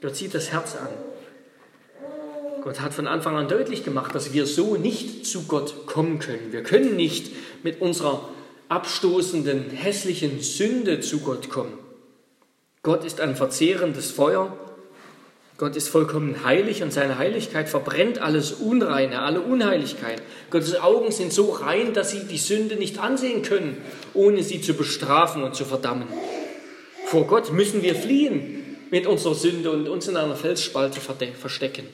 Gott 0.00 0.16
sieht 0.16 0.34
das 0.34 0.50
Herz 0.50 0.76
an. 0.76 0.88
Gott 2.62 2.80
hat 2.80 2.94
von 2.94 3.06
Anfang 3.06 3.36
an 3.36 3.48
deutlich 3.48 3.84
gemacht, 3.84 4.14
dass 4.14 4.32
wir 4.32 4.46
so 4.46 4.76
nicht 4.76 5.26
zu 5.26 5.44
Gott 5.44 5.86
kommen 5.86 6.18
können. 6.18 6.52
Wir 6.52 6.62
können 6.62 6.96
nicht 6.96 7.32
mit 7.62 7.80
unserer 7.80 8.28
abstoßenden, 8.68 9.70
hässlichen 9.70 10.40
Sünde 10.40 11.00
zu 11.00 11.20
Gott 11.20 11.48
kommen. 11.48 11.72
Gott 12.82 13.04
ist 13.04 13.20
ein 13.20 13.36
verzehrendes 13.36 14.10
Feuer 14.10 14.56
Gott 15.60 15.76
ist 15.76 15.90
vollkommen 15.90 16.42
heilig 16.42 16.82
und 16.82 16.90
seine 16.90 17.18
Heiligkeit 17.18 17.68
verbrennt 17.68 18.18
alles 18.18 18.50
Unreine, 18.50 19.20
alle 19.20 19.42
Unheiligkeit. 19.42 20.22
Gottes 20.48 20.80
Augen 20.80 21.12
sind 21.12 21.34
so 21.34 21.50
rein, 21.50 21.92
dass 21.92 22.12
sie 22.12 22.24
die 22.24 22.38
Sünde 22.38 22.76
nicht 22.76 22.98
ansehen 22.98 23.42
können, 23.42 23.76
ohne 24.14 24.42
sie 24.42 24.62
zu 24.62 24.72
bestrafen 24.72 25.42
und 25.42 25.54
zu 25.54 25.66
verdammen. 25.66 26.08
Vor 27.04 27.26
Gott 27.26 27.52
müssen 27.52 27.82
wir 27.82 27.94
fliehen 27.94 28.78
mit 28.90 29.06
unserer 29.06 29.34
Sünde 29.34 29.70
und 29.70 29.86
uns 29.86 30.08
in 30.08 30.16
einer 30.16 30.34
Felsspalte 30.34 30.98
verstecken. 30.98 31.86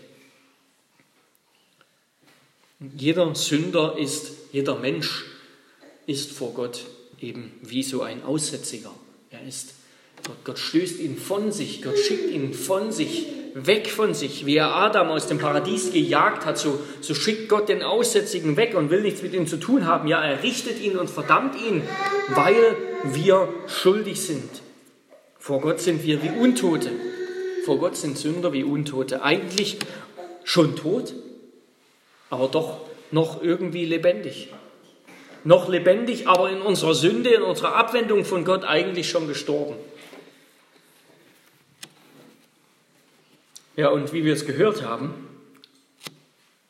Jeder 2.78 3.34
Sünder 3.34 3.96
ist, 3.98 4.32
jeder 4.52 4.76
Mensch 4.76 5.24
ist 6.06 6.32
vor 6.32 6.52
Gott 6.52 6.84
eben 7.20 7.52
wie 7.62 7.82
so 7.82 8.02
ein 8.02 8.22
Aussätziger. 8.22 8.92
Er 9.30 9.46
ist 9.46 9.74
Gott, 10.26 10.36
Gott 10.44 10.58
stößt 10.58 11.00
ihn 11.00 11.16
von 11.16 11.52
sich, 11.52 11.82
Gott 11.82 11.98
schickt 11.98 12.30
ihn 12.30 12.52
von 12.52 12.92
sich 12.92 13.26
weg 13.54 13.88
von 13.88 14.12
sich, 14.12 14.44
wie 14.44 14.56
er 14.56 14.74
Adam 14.74 15.08
aus 15.08 15.28
dem 15.28 15.38
Paradies 15.38 15.90
gejagt 15.90 16.44
hat, 16.44 16.58
so, 16.58 16.78
so 17.00 17.14
schickt 17.14 17.48
Gott 17.48 17.70
den 17.70 17.82
Aussätzigen 17.82 18.58
weg 18.58 18.74
und 18.76 18.90
will 18.90 19.00
nichts 19.00 19.22
mit 19.22 19.32
ihm 19.32 19.46
zu 19.46 19.56
tun 19.56 19.86
haben. 19.86 20.08
Ja, 20.08 20.22
er 20.22 20.42
richtet 20.42 20.78
ihn 20.78 20.98
und 20.98 21.08
verdammt 21.08 21.54
ihn, 21.58 21.82
weil 22.28 22.76
wir 23.04 23.48
schuldig 23.66 24.20
sind. 24.20 24.50
Vor 25.38 25.62
Gott 25.62 25.80
sind 25.80 26.04
wir 26.04 26.22
wie 26.22 26.28
Untote. 26.28 26.90
Vor 27.64 27.78
Gott 27.78 27.96
sind 27.96 28.18
Sünder 28.18 28.52
wie 28.52 28.64
Untote. 28.64 29.22
Eigentlich 29.22 29.78
schon 30.44 30.76
tot, 30.76 31.14
aber 32.36 32.48
doch 32.48 32.80
noch 33.10 33.42
irgendwie 33.42 33.86
lebendig. 33.86 34.48
Noch 35.42 35.68
lebendig, 35.68 36.28
aber 36.28 36.50
in 36.50 36.60
unserer 36.60 36.94
Sünde, 36.94 37.30
in 37.30 37.42
unserer 37.42 37.74
Abwendung 37.76 38.26
von 38.26 38.44
Gott 38.44 38.64
eigentlich 38.64 39.08
schon 39.08 39.26
gestorben. 39.26 39.76
Ja, 43.76 43.88
und 43.88 44.12
wie 44.12 44.24
wir 44.24 44.34
es 44.34 44.44
gehört 44.44 44.82
haben, 44.82 45.14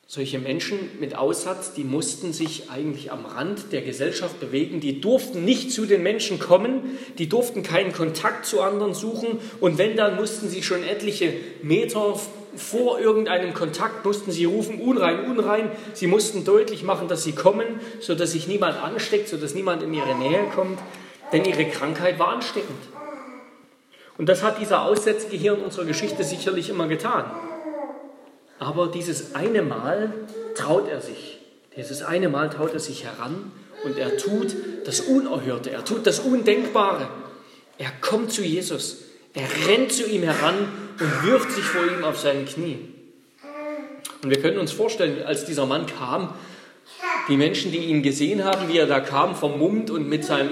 solche 0.07 0.39
Menschen 0.39 0.79
mit 1.01 1.17
Aussatz, 1.17 1.75
die 1.75 1.85
mussten 1.85 2.33
sich 2.33 2.71
eigentlich 2.71 3.11
am 3.11 3.27
Rand 3.27 3.73
der 3.73 3.83
Gesellschaft 3.83 4.39
bewegen, 4.39 4.81
die 4.81 5.01
durften 5.01 5.45
nicht 5.45 5.73
zu 5.73 5.85
den 5.85 6.03
Menschen 6.03 6.39
kommen, 6.39 6.97
die 7.19 7.29
durften 7.29 7.65
keinen 7.65 7.93
Kontakt 7.93 8.47
zu 8.47 8.61
anderen 8.61 8.95
suchen 8.95 9.41
und 9.61 9.79
wenn, 9.79 9.97
dann 9.97 10.17
mussten 10.17 10.49
sie 10.49 10.63
schon 10.63 10.85
etliche 10.85 11.33
Meter 11.63 12.19
vor 12.57 12.99
irgendeinem 12.99 13.55
Kontakt, 13.55 14.05
mussten 14.05 14.31
sie 14.31 14.45
rufen, 14.45 14.81
unrein, 14.81 15.25
unrein. 15.31 15.71
Sie 15.95 16.07
mussten 16.07 16.45
deutlich 16.45 16.83
machen, 16.83 17.09
dass 17.09 17.25
sie 17.25 17.33
kommen, 17.33 17.81
sodass 18.01 18.33
sich 18.33 18.49
niemand 18.49 18.83
ansteckt, 18.83 19.29
sodass 19.29 19.55
niemand 19.55 19.83
in 19.83 19.95
ihre 19.95 20.15
Nähe 20.15 20.45
kommt, 20.55 20.79
denn 21.33 21.45
ihre 21.45 21.67
Krankheit 21.67 22.19
war 22.19 22.29
ansteckend. 22.29 22.79
Und 24.19 24.29
das 24.29 24.43
hat 24.43 24.61
dieser 24.61 24.83
Aussätzige 24.83 25.37
hier 25.37 25.55
in 25.55 25.61
unserer 25.63 25.85
Geschichte 25.85 26.25
sicherlich 26.25 26.71
immer 26.71 26.89
getan. 26.89 27.25
Aber 28.59 28.89
dieses 28.89 29.35
eine 29.35 29.63
Mal 29.63 30.13
traut 30.55 30.89
er 30.89 31.01
sich. 31.01 31.39
Dieses 31.77 32.03
eine 32.03 32.29
Mal 32.31 32.49
traut 32.49 32.73
er 32.73 32.81
sich 32.81 33.05
heran 33.05 33.53
und 33.85 33.99
er 33.99 34.17
tut 34.17 34.57
das 34.87 35.01
Unerhörte, 35.01 35.71
er 35.71 35.85
tut 35.85 36.07
das 36.07 36.21
Undenkbare. 36.21 37.07
Er 37.77 37.91
kommt 38.01 38.33
zu 38.33 38.43
Jesus, 38.43 39.03
er 39.37 39.69
rennt 39.69 39.93
zu 39.93 40.09
ihm 40.09 40.23
heran 40.23 40.69
und 40.99 41.25
wirft 41.25 41.53
sich 41.53 41.65
vor 41.65 41.85
ihm 41.85 42.05
auf 42.05 42.19
seinen 42.19 42.47
Knie. 42.47 42.79
Und 44.23 44.31
wir 44.31 44.41
können 44.41 44.59
uns 44.59 44.73
vorstellen, 44.73 45.23
als 45.25 45.45
dieser 45.45 45.67
Mann 45.67 45.87
kam, 45.87 46.35
die 47.29 47.37
Menschen, 47.37 47.71
die 47.71 47.79
ihn 47.79 48.03
gesehen 48.03 48.45
haben, 48.45 48.69
wie 48.69 48.79
er 48.79 48.87
da 48.87 49.01
kam, 49.01 49.37
vermummt 49.37 49.91
und 49.91 50.09
mit 50.09 50.25
seinem 50.25 50.51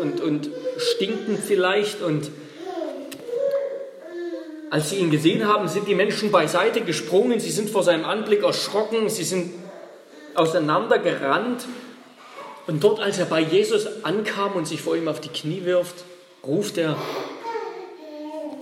und, 0.00 0.20
und 0.20 0.50
stinkend 0.76 1.38
vielleicht 1.46 2.02
und 2.02 2.30
als 4.70 4.90
sie 4.90 4.96
ihn 4.96 5.12
gesehen 5.12 5.46
haben, 5.46 5.68
sind 5.68 5.86
die 5.86 5.94
Menschen 5.94 6.32
beiseite 6.32 6.80
gesprungen, 6.80 7.38
sie 7.38 7.52
sind 7.52 7.70
vor 7.70 7.84
seinem 7.84 8.04
Anblick 8.04 8.42
erschrocken, 8.42 9.08
sie 9.08 9.22
sind 9.22 9.52
auseinandergerannt. 10.34 11.66
Und 12.66 12.82
dort, 12.82 12.98
als 12.98 13.18
er 13.18 13.26
bei 13.26 13.40
Jesus 13.40 13.86
ankam 14.02 14.54
und 14.54 14.66
sich 14.66 14.82
vor 14.82 14.96
ihm 14.96 15.06
auf 15.06 15.20
die 15.20 15.28
Knie 15.28 15.64
wirft, 15.64 15.94
ruft 16.44 16.76
er, 16.76 16.96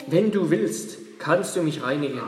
wenn 0.06 0.30
du 0.30 0.50
willst, 0.50 0.98
kannst 1.18 1.56
du 1.56 1.62
mich 1.62 1.82
reinigen. 1.82 2.20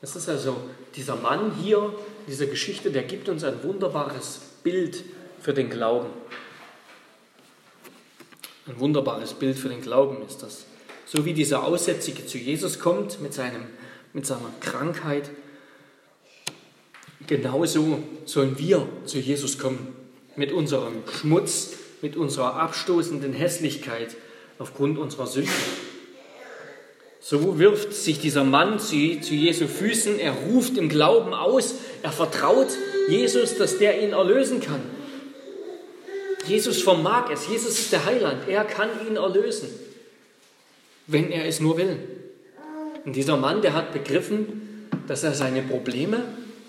Das 0.00 0.16
ist 0.16 0.28
also 0.28 0.56
dieser 0.96 1.16
Mann 1.16 1.52
hier, 1.62 1.94
diese 2.26 2.46
Geschichte, 2.46 2.90
der 2.90 3.02
gibt 3.02 3.28
uns 3.28 3.44
ein 3.44 3.62
wunderbares 3.62 4.40
Bild 4.62 5.04
für 5.40 5.52
den 5.52 5.70
Glauben. 5.70 6.08
Ein 8.66 8.78
wunderbares 8.78 9.34
Bild 9.34 9.58
für 9.58 9.68
den 9.68 9.82
Glauben 9.82 10.24
ist 10.26 10.42
das. 10.42 10.64
So 11.06 11.24
wie 11.24 11.34
dieser 11.34 11.64
Aussätzige 11.64 12.26
zu 12.26 12.38
Jesus 12.38 12.78
kommt 12.78 13.20
mit, 13.20 13.34
seinem, 13.34 13.66
mit 14.12 14.26
seiner 14.26 14.52
Krankheit, 14.60 15.30
genauso 17.26 17.98
sollen 18.26 18.58
wir 18.58 18.88
zu 19.04 19.18
Jesus 19.18 19.58
kommen 19.58 19.94
mit 20.36 20.52
unserem 20.52 21.02
Schmutz, 21.08 21.72
mit 22.00 22.16
unserer 22.16 22.54
abstoßenden 22.54 23.32
Hässlichkeit 23.32 24.16
aufgrund 24.60 24.98
unserer 24.98 25.26
Sünde. 25.26 25.50
So 27.20 27.58
wirft 27.58 27.92
sich 27.92 28.20
dieser 28.20 28.44
Mann 28.44 28.78
zu, 28.78 29.20
zu 29.20 29.34
Jesu 29.34 29.66
Füßen, 29.66 30.18
er 30.18 30.32
ruft 30.32 30.76
im 30.76 30.88
Glauben 30.88 31.34
aus, 31.34 31.74
er 32.02 32.12
vertraut 32.12 32.68
Jesus, 33.08 33.56
dass 33.56 33.78
der 33.78 34.02
ihn 34.02 34.12
erlösen 34.12 34.60
kann. 34.60 34.80
Jesus 36.46 36.82
vermag 36.82 37.30
es, 37.30 37.48
Jesus 37.48 37.78
ist 37.78 37.92
der 37.92 38.04
Heiland, 38.04 38.48
er 38.48 38.64
kann 38.64 38.88
ihn 39.06 39.16
erlösen, 39.16 39.68
wenn 41.06 41.30
er 41.30 41.46
es 41.46 41.60
nur 41.60 41.76
will. 41.76 41.98
Und 43.04 43.16
dieser 43.16 43.36
Mann, 43.36 43.62
der 43.62 43.74
hat 43.74 43.92
begriffen, 43.92 44.88
dass 45.06 45.22
er 45.22 45.34
seine 45.34 45.62
Probleme, 45.62 46.24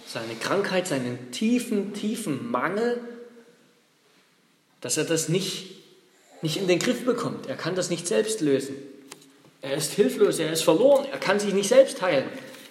seine 0.08 0.36
Krankheit, 0.36 0.88
seinen 0.88 1.32
tiefen, 1.32 1.94
tiefen 1.94 2.52
Mangel, 2.52 3.00
dass 4.80 4.98
er 4.98 5.06
das 5.06 5.30
nicht, 5.30 5.81
nicht 6.42 6.58
in 6.58 6.68
den 6.68 6.80
Griff 6.80 7.06
bekommt. 7.06 7.48
Er 7.48 7.56
kann 7.56 7.76
das 7.76 7.90
nicht 7.90 8.08
selbst 8.08 8.42
lösen. 8.42 8.76
Er 9.62 9.76
ist 9.76 9.94
hilflos, 9.94 10.40
er 10.40 10.52
ist 10.52 10.64
verloren, 10.64 11.06
er 11.12 11.20
kann 11.20 11.40
sich 11.40 11.54
nicht 11.54 11.70
selbst 11.70 12.02
heilen. 12.02 12.26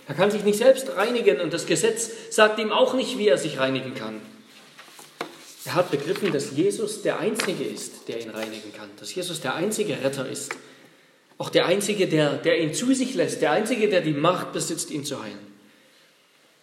Er 0.09 0.15
kann 0.15 0.31
sich 0.31 0.43
nicht 0.43 0.59
selbst 0.59 0.97
reinigen 0.97 1.41
und 1.41 1.53
das 1.53 1.67
Gesetz 1.67 2.11
sagt 2.31 2.59
ihm 2.59 2.73
auch 2.73 2.95
nicht, 2.95 3.17
wie 3.17 3.29
er 3.29 3.39
sich 3.39 3.59
reinigen 3.59 3.95
kann. 3.95 4.21
Er 5.65 5.75
hat 5.75 5.91
begriffen, 5.93 6.33
dass 6.33 6.51
Jesus 6.51 7.03
der 7.03 7.21
Einzige 7.21 7.63
ist, 7.63 8.09
der 8.09 8.21
ihn 8.21 8.31
reinigen 8.31 8.73
kann, 8.73 8.89
dass 8.99 9.15
Jesus 9.15 9.41
der 9.41 9.55
einzige 9.55 10.03
Retter 10.03 10.29
ist, 10.29 10.53
auch 11.39 11.49
der 11.49 11.67
Einzige, 11.67 12.09
der, 12.09 12.39
der 12.39 12.61
ihn 12.61 12.75
zu 12.75 12.93
sich 12.93 13.15
lässt, 13.15 13.41
der 13.41 13.53
Einzige, 13.53 13.89
der 13.89 14.01
die 14.01 14.13
Macht 14.13 14.53
besitzt, 14.53 14.91
ihn 14.91 15.05
zu 15.05 15.23
heilen. 15.23 15.39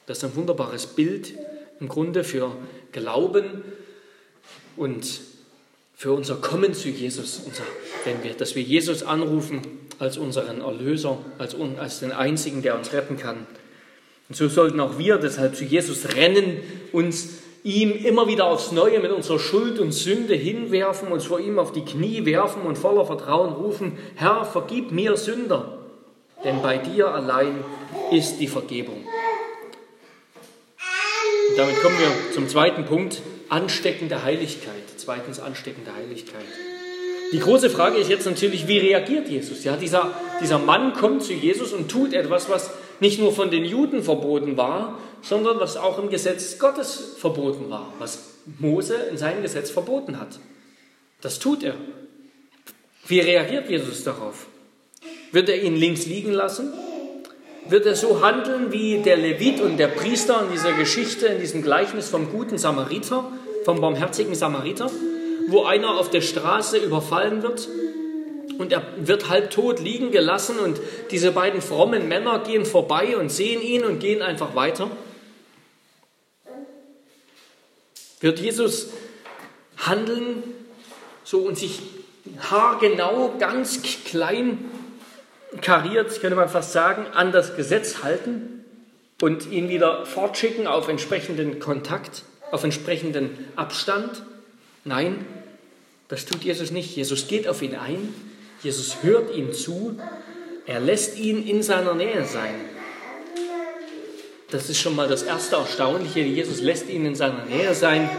Das 0.07 0.17
ist 0.17 0.23
ein 0.25 0.35
wunderbares 0.35 0.87
Bild 0.87 1.33
im 1.79 1.87
Grunde 1.87 2.23
für 2.23 2.55
Glauben 2.91 3.63
und 4.75 5.21
für 6.00 6.12
unser 6.12 6.36
Kommen 6.36 6.75
zu 6.75 6.89
Jesus, 6.89 7.42
unser, 7.44 7.63
wenn 8.06 8.24
wir, 8.24 8.36
dass 8.36 8.56
wir 8.56 8.62
Jesus 8.62 9.01
anrufen 9.01 9.62
als 9.98 10.20
unseren 10.20 10.62
Erlöser, 10.62 11.18
als, 11.39 11.56
als 11.80 12.01
den 12.01 12.12
Einzigen, 12.12 12.62
der 12.62 12.77
uns 12.77 12.94
retten 12.94 13.18
kann. 13.18 13.48
Und 14.30 14.36
so 14.36 14.48
sollten 14.48 14.80
auch 14.80 15.00
wir 15.00 15.18
deshalb 15.18 15.56
zu 15.56 15.63
Jesus 15.63 16.16
rennen, 16.16 16.60
uns 16.92 17.39
ihm 17.63 17.94
immer 17.94 18.27
wieder 18.27 18.46
aufs 18.46 18.72
Neue 18.72 19.00
mit 19.00 19.10
unserer 19.10 19.39
Schuld 19.39 19.80
und 19.80 19.92
Sünde 19.92 20.36
hinwerfen, 20.36 21.08
uns 21.08 21.25
vor 21.25 21.39
ihm 21.39 21.58
auf 21.58 21.72
die 21.72 21.84
Knie 21.84 22.25
werfen 22.25 22.62
und 22.62 22.77
voller 22.77 23.08
Vertrauen 23.08 23.54
rufen, 23.54 23.98
Herr, 24.13 24.46
vergib 24.46 24.92
mir 24.92 25.18
Sünder, 25.18 25.80
denn 26.44 26.62
bei 26.62 26.77
dir 26.77 27.08
allein 27.08 27.63
ist 28.12 28.38
die 28.38 28.48
Vergebung. 28.48 29.04
Und 31.50 31.58
damit 31.58 31.82
kommen 31.82 31.98
wir 31.98 32.34
zum 32.36 32.48
zweiten 32.48 32.86
Punkt, 32.86 33.24
ansteckende 33.50 34.22
Heiligkeit. 34.24 34.87
Zweitens 35.07 35.39
ansteckende 35.39 35.95
Heiligkeit. 35.95 36.43
Die 37.31 37.39
große 37.39 37.69
Frage 37.69 37.95
ist 37.97 38.09
jetzt 38.09 38.25
natürlich, 38.25 38.67
wie 38.67 38.77
reagiert 38.77 39.29
Jesus? 39.29 39.63
Ja, 39.63 39.77
dieser, 39.77 40.11
dieser 40.41 40.59
Mann 40.59 40.91
kommt 40.91 41.23
zu 41.23 41.31
Jesus 41.31 41.71
und 41.71 41.89
tut 41.89 42.11
etwas, 42.11 42.49
was 42.49 42.71
nicht 42.99 43.17
nur 43.17 43.31
von 43.31 43.49
den 43.49 43.63
Juden 43.63 44.03
verboten 44.03 44.57
war, 44.57 44.99
sondern 45.21 45.61
was 45.61 45.77
auch 45.77 45.97
im 45.97 46.09
Gesetz 46.09 46.59
Gottes 46.59 47.15
verboten 47.19 47.69
war, 47.69 47.93
was 47.99 48.33
Mose 48.59 48.95
in 49.09 49.17
seinem 49.17 49.43
Gesetz 49.43 49.69
verboten 49.69 50.19
hat. 50.19 50.39
Das 51.21 51.39
tut 51.39 51.63
er. 51.63 51.75
Wie 53.07 53.21
reagiert 53.21 53.69
Jesus 53.69 54.03
darauf? 54.03 54.47
Wird 55.31 55.47
er 55.47 55.63
ihn 55.63 55.77
links 55.77 56.05
liegen 56.05 56.33
lassen? 56.33 56.73
Wird 57.69 57.85
er 57.85 57.95
so 57.95 58.21
handeln 58.21 58.73
wie 58.73 58.97
der 58.97 59.15
Levit 59.15 59.61
und 59.61 59.77
der 59.77 59.87
Priester 59.87 60.43
in 60.43 60.51
dieser 60.51 60.73
Geschichte, 60.73 61.27
in 61.27 61.39
diesem 61.39 61.61
Gleichnis 61.61 62.09
vom 62.09 62.29
guten 62.29 62.57
Samariter, 62.57 63.31
vom 63.67 63.81
barmherzigen 63.81 64.33
Samariter, 64.33 64.89
wo 65.50 65.65
einer 65.65 66.00
auf 66.00 66.09
der 66.09 66.21
Straße 66.21 66.77
überfallen 66.77 67.43
wird 67.43 67.67
und 68.57 68.71
er 68.71 68.81
wird 68.95 69.27
halbtot 69.27 69.81
liegen 69.81 70.09
gelassen 70.12 70.57
und 70.57 70.79
diese 71.12 71.33
beiden 71.33 71.62
frommen 71.62 72.07
Männer 72.07 72.39
gehen 72.39 72.65
vorbei 72.65 73.17
und 73.17 73.29
sehen 73.29 73.62
ihn 73.62 73.83
und 73.83 74.00
gehen 74.00 74.21
einfach 74.21 74.55
weiter? 74.55 74.89
Wird 78.21 78.39
Jesus 78.39 78.91
handeln 79.75 80.43
so 81.25 81.39
und 81.39 81.57
sich 81.57 81.81
haargenau, 82.50 83.33
ganz 83.38 83.81
klein 84.05 84.63
kariert, 85.61 86.22
könnte 86.22 86.37
man 86.37 86.48
fast 86.48 86.72
sagen, 86.72 87.05
an 87.13 87.33
das 87.33 87.57
Gesetz 87.57 88.01
halten 88.01 88.63
und 89.22 89.51
ihn 89.51 89.68
wieder 89.68 90.05
fortschicken 90.05 90.68
auf 90.68 90.87
entsprechenden 90.87 91.59
Kontakt, 91.59 92.24
auf 92.51 92.64
entsprechenden 92.64 93.29
Abstand? 93.55 94.24
Nein, 94.83 95.25
das 96.07 96.25
tut 96.25 96.44
Jesus 96.44 96.72
nicht. 96.72 96.96
Jesus 96.96 97.27
geht 97.27 97.48
auf 97.48 97.62
ihn 97.62 97.75
ein, 97.75 98.14
Jesus 98.64 99.03
hört 99.03 99.36
ihm 99.36 99.53
zu, 99.53 100.00
er 100.66 100.79
lässt 100.79 101.18
ihn 101.18 101.46
in 101.46 101.64
seiner 101.64 101.94
Nähe 101.94 102.25
sein. 102.25 102.55
Das 104.50 104.70
ist 104.70 104.79
schon 104.79 104.96
mal 104.96 105.07
das 105.07 105.24
erste 105.24 105.57
Erstaunliche. 105.57 106.22
Jesus 106.22 106.62
lässt 106.62 106.90
ihn 106.90 107.05
in 107.05 107.16
seiner 107.16 107.46
Nähe 107.46 107.75
sein. 107.75 108.10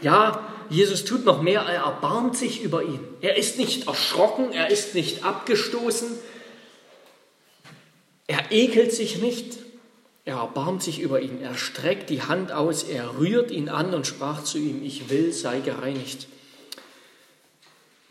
Ja, 0.00 0.48
Jesus 0.70 1.04
tut 1.04 1.24
noch 1.24 1.42
mehr, 1.42 1.60
er 1.60 1.82
erbarmt 1.82 2.36
sich 2.36 2.62
über 2.62 2.82
ihn. 2.82 3.00
Er 3.20 3.36
ist 3.36 3.58
nicht 3.58 3.88
erschrocken, 3.88 4.52
er 4.52 4.70
ist 4.70 4.94
nicht 4.94 5.24
abgestoßen, 5.24 6.08
er 8.26 8.50
ekelt 8.50 8.92
sich 8.92 9.20
nicht, 9.20 9.58
er 10.24 10.36
erbarmt 10.36 10.82
sich 10.82 11.00
über 11.00 11.20
ihn, 11.20 11.40
er 11.42 11.54
streckt 11.54 12.08
die 12.10 12.22
Hand 12.22 12.52
aus, 12.52 12.84
er 12.84 13.18
rührt 13.18 13.50
ihn 13.50 13.68
an 13.68 13.92
und 13.92 14.06
sprach 14.06 14.44
zu 14.44 14.58
ihm, 14.58 14.82
ich 14.84 15.10
will, 15.10 15.32
sei 15.32 15.60
gereinigt. 15.60 16.28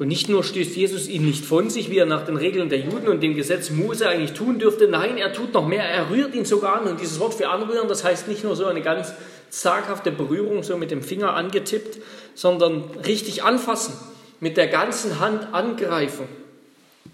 Und 0.02 0.08
nicht 0.08 0.30
nur 0.30 0.44
stößt 0.44 0.76
Jesus 0.76 1.08
ihn 1.08 1.26
nicht 1.26 1.46
von 1.46 1.70
sich, 1.70 1.92
wie 1.92 2.00
er 2.00 2.08
nach 2.08 2.26
den 2.26 2.36
Regeln 2.36 2.70
der 2.70 2.80
Juden 2.80 3.08
und 3.08 3.22
dem 3.22 3.36
Gesetz 3.36 3.70
Mose 3.70 4.10
eigentlich 4.10 4.34
tun 4.34 4.58
dürfte. 4.58 4.88
Nein, 4.88 5.16
er 5.18 5.32
tut 5.32 5.54
noch 5.54 5.68
mehr. 5.68 5.84
Er 5.84 6.10
rührt 6.10 6.34
ihn 6.34 6.44
sogar 6.44 6.82
an. 6.82 6.88
Und 6.88 7.00
dieses 7.00 7.20
Wort 7.20 7.36
für 7.36 7.50
anrühren, 7.50 7.88
das 7.88 8.04
heißt 8.04 8.28
nicht 8.28 8.44
nur 8.44 8.56
so 8.56 8.66
eine 8.66 8.82
ganz 8.82 9.14
zaghafte 9.52 10.10
Berührung, 10.10 10.64
so 10.64 10.76
mit 10.76 10.90
dem 10.90 11.04
Finger 11.04 11.36
angetippt, 11.36 12.00
sondern 12.34 12.86
richtig 13.06 13.44
anfassen, 13.44 13.94
mit 14.40 14.58
der 14.58 14.70
ganzen 14.70 15.20
Hand 15.20 15.54
angreifen, 15.54 16.28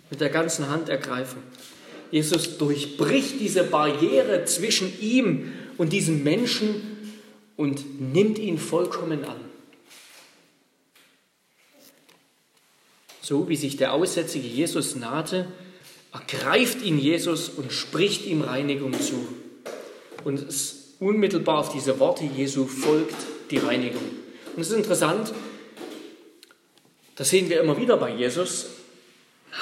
mit 0.09 0.21
der 0.21 0.29
ganzen 0.29 0.69
Hand 0.69 0.87
ergreifen. 0.87 1.43
Jesus 2.11 2.57
durchbricht 2.57 3.39
diese 3.39 3.63
Barriere 3.63 4.45
zwischen 4.45 4.99
ihm 5.01 5.53
und 5.77 5.93
diesem 5.93 6.23
Menschen 6.23 6.97
und 7.55 8.13
nimmt 8.13 8.39
ihn 8.39 8.57
vollkommen 8.57 9.25
an. 9.25 9.39
So 13.21 13.49
wie 13.49 13.57
sich 13.57 13.75
der 13.75 13.93
aussätzige 13.93 14.47
Jesus 14.47 14.95
nahte, 14.95 15.47
ergreift 16.13 16.81
ihn 16.81 16.97
Jesus 16.97 17.49
und 17.49 17.73
spricht 17.73 18.25
ihm 18.25 18.41
Reinigung 18.41 18.93
zu. 18.93 19.27
Und 20.23 20.45
unmittelbar 20.99 21.59
auf 21.59 21.73
diese 21.73 21.99
Worte 21.99 22.23
Jesu 22.23 22.65
folgt 22.65 23.15
die 23.51 23.57
Reinigung. 23.57 24.03
Und 24.55 24.61
es 24.61 24.69
ist 24.69 24.77
interessant, 24.77 25.33
das 27.15 27.29
sehen 27.29 27.49
wir 27.49 27.61
immer 27.61 27.77
wieder 27.77 27.97
bei 27.97 28.15
Jesus. 28.15 28.67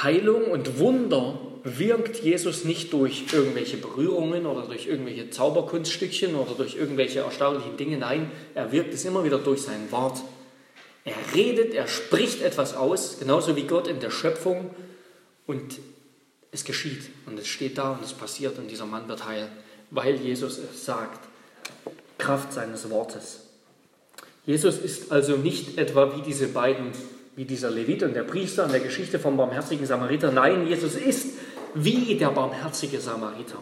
Heilung 0.04 0.46
und 0.46 0.78
Wunder 0.78 1.40
wirkt 1.66 2.24
Jesus 2.24 2.64
nicht 2.64 2.94
durch 2.94 3.26
irgendwelche 3.34 3.78
Berührungen 3.78 4.46
oder 4.46 4.68
durch 4.68 4.86
irgendwelche 4.86 5.32
Zauberkunststückchen 5.32 6.36
oder 6.36 6.54
durch 6.54 6.76
irgendwelche 6.76 7.22
erstaunlichen 7.22 7.76
Dinge. 7.76 7.98
Nein, 7.98 8.32
er 8.54 8.72
wirkt 8.72 8.94
es 8.94 9.04
immer 9.04 9.24
wieder 9.24 9.40
durch 9.40 9.64
sein 9.64 9.92
Wort. 9.92 10.22
Er 11.06 11.16
redet, 11.34 11.74
er 11.74 11.88
spricht 11.88 12.44
etwas 12.44 12.76
aus, 12.76 13.18
genauso 13.20 13.56
wie 13.56 13.64
Gott 13.64 13.88
in 13.88 14.00
der 14.00 14.12
Schöpfung 14.12 14.70
und 15.48 15.80
es 16.52 16.66
geschieht 16.66 17.10
und 17.26 17.40
es 17.40 17.48
steht 17.48 17.80
da 17.80 17.94
und 17.94 18.04
es 18.04 18.14
passiert 18.14 18.60
und 18.60 18.70
dieser 18.70 18.86
Mann 18.86 19.08
wird 19.08 19.26
heil, 19.26 19.50
weil 19.90 20.16
Jesus 20.16 20.60
es 20.60 20.86
sagt. 20.86 21.28
Kraft 22.18 22.54
seines 22.54 22.90
Wortes. 22.90 23.42
Jesus 24.46 24.78
ist 24.78 25.12
also 25.12 25.36
nicht 25.36 25.78
etwa 25.78 26.16
wie 26.16 26.22
diese 26.22 26.48
beiden, 26.48 26.92
wie 27.36 27.46
dieser 27.46 27.72
Levit 27.72 28.04
und 28.04 28.14
der 28.14 28.24
Priester 28.24 28.66
in 28.66 28.72
der 28.72 28.80
Geschichte 28.80 29.20
vom 29.20 29.36
barmherzigen 29.36 29.86
Samariter. 29.86 30.32
Nein, 30.32 30.68
Jesus 30.68 30.96
ist 30.96 31.28
wie 31.76 32.16
der 32.16 32.30
barmherzige 32.30 33.00
Samariter. 33.00 33.60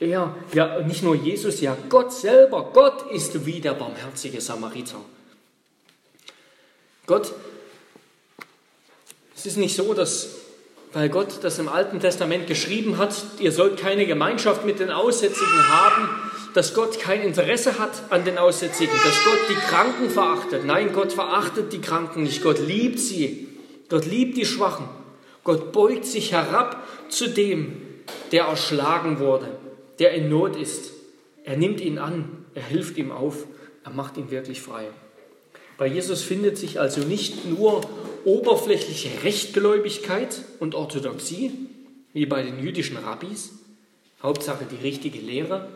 Er, 0.00 0.34
ja 0.52 0.80
nicht 0.80 1.02
nur 1.02 1.14
Jesus, 1.14 1.60
ja 1.60 1.76
Gott 1.88 2.12
selber, 2.12 2.70
Gott 2.72 3.10
ist 3.12 3.46
wie 3.46 3.60
der 3.60 3.74
barmherzige 3.74 4.40
Samariter. 4.40 4.98
Gott, 7.06 7.32
es 9.36 9.46
ist 9.46 9.56
nicht 9.56 9.76
so, 9.76 9.94
dass, 9.94 10.28
weil 10.92 11.08
Gott 11.10 11.42
das 11.42 11.58
im 11.58 11.68
Alten 11.68 12.00
Testament 12.00 12.46
geschrieben 12.46 12.98
hat, 12.98 13.14
ihr 13.38 13.52
sollt 13.52 13.78
keine 13.78 14.06
Gemeinschaft 14.06 14.64
mit 14.64 14.80
den 14.80 14.90
Aussätzigen 14.90 15.68
haben, 15.68 16.08
dass 16.54 16.72
Gott 16.72 16.98
kein 16.98 17.22
Interesse 17.22 17.78
hat 17.78 17.90
an 18.10 18.24
den 18.24 18.38
Aussätzigen, 18.38 18.94
dass 19.04 19.24
Gott 19.24 19.40
die 19.50 19.54
Kranken 19.54 20.08
verachtet. 20.08 20.64
Nein, 20.64 20.92
Gott 20.92 21.12
verachtet 21.12 21.72
die 21.72 21.80
Kranken 21.80 22.22
nicht, 22.22 22.42
Gott 22.42 22.58
liebt 22.58 22.98
sie. 22.98 23.48
Gott 23.88 24.06
liebt 24.06 24.36
die 24.36 24.46
Schwachen. 24.46 24.88
Gott 25.44 25.72
beugt 25.72 26.06
sich 26.06 26.32
herab 26.32 26.88
zu 27.08 27.28
dem, 27.28 27.80
der 28.32 28.44
erschlagen 28.44 29.18
wurde, 29.18 29.48
der 29.98 30.12
in 30.12 30.28
Not 30.28 30.56
ist. 30.56 30.92
Er 31.44 31.56
nimmt 31.56 31.80
ihn 31.80 31.98
an, 31.98 32.46
er 32.54 32.64
hilft 32.64 32.96
ihm 32.96 33.12
auf, 33.12 33.46
er 33.84 33.92
macht 33.92 34.16
ihn 34.16 34.30
wirklich 34.30 34.60
frei. 34.62 34.86
Bei 35.76 35.86
Jesus 35.86 36.22
findet 36.22 36.56
sich 36.56 36.80
also 36.80 37.02
nicht 37.02 37.44
nur 37.44 37.82
oberflächliche 38.24 39.22
Rechtgläubigkeit 39.22 40.42
und 40.60 40.74
Orthodoxie, 40.74 41.52
wie 42.12 42.26
bei 42.26 42.42
den 42.42 42.62
jüdischen 42.62 42.96
Rabbis, 42.96 43.52
Hauptsache 44.22 44.64
die 44.70 44.82
richtige 44.82 45.18
Lehre, 45.18 45.68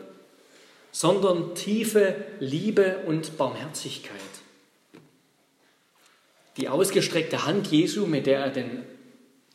sondern 0.91 1.53
tiefe 1.53 2.15
Liebe 2.39 3.03
und 3.05 3.37
Barmherzigkeit. 3.37 4.15
Die 6.57 6.69
ausgestreckte 6.69 7.45
Hand 7.45 7.67
Jesu, 7.67 8.07
mit 8.07 8.25
der 8.25 8.39
er 8.39 8.49
den, 8.49 8.83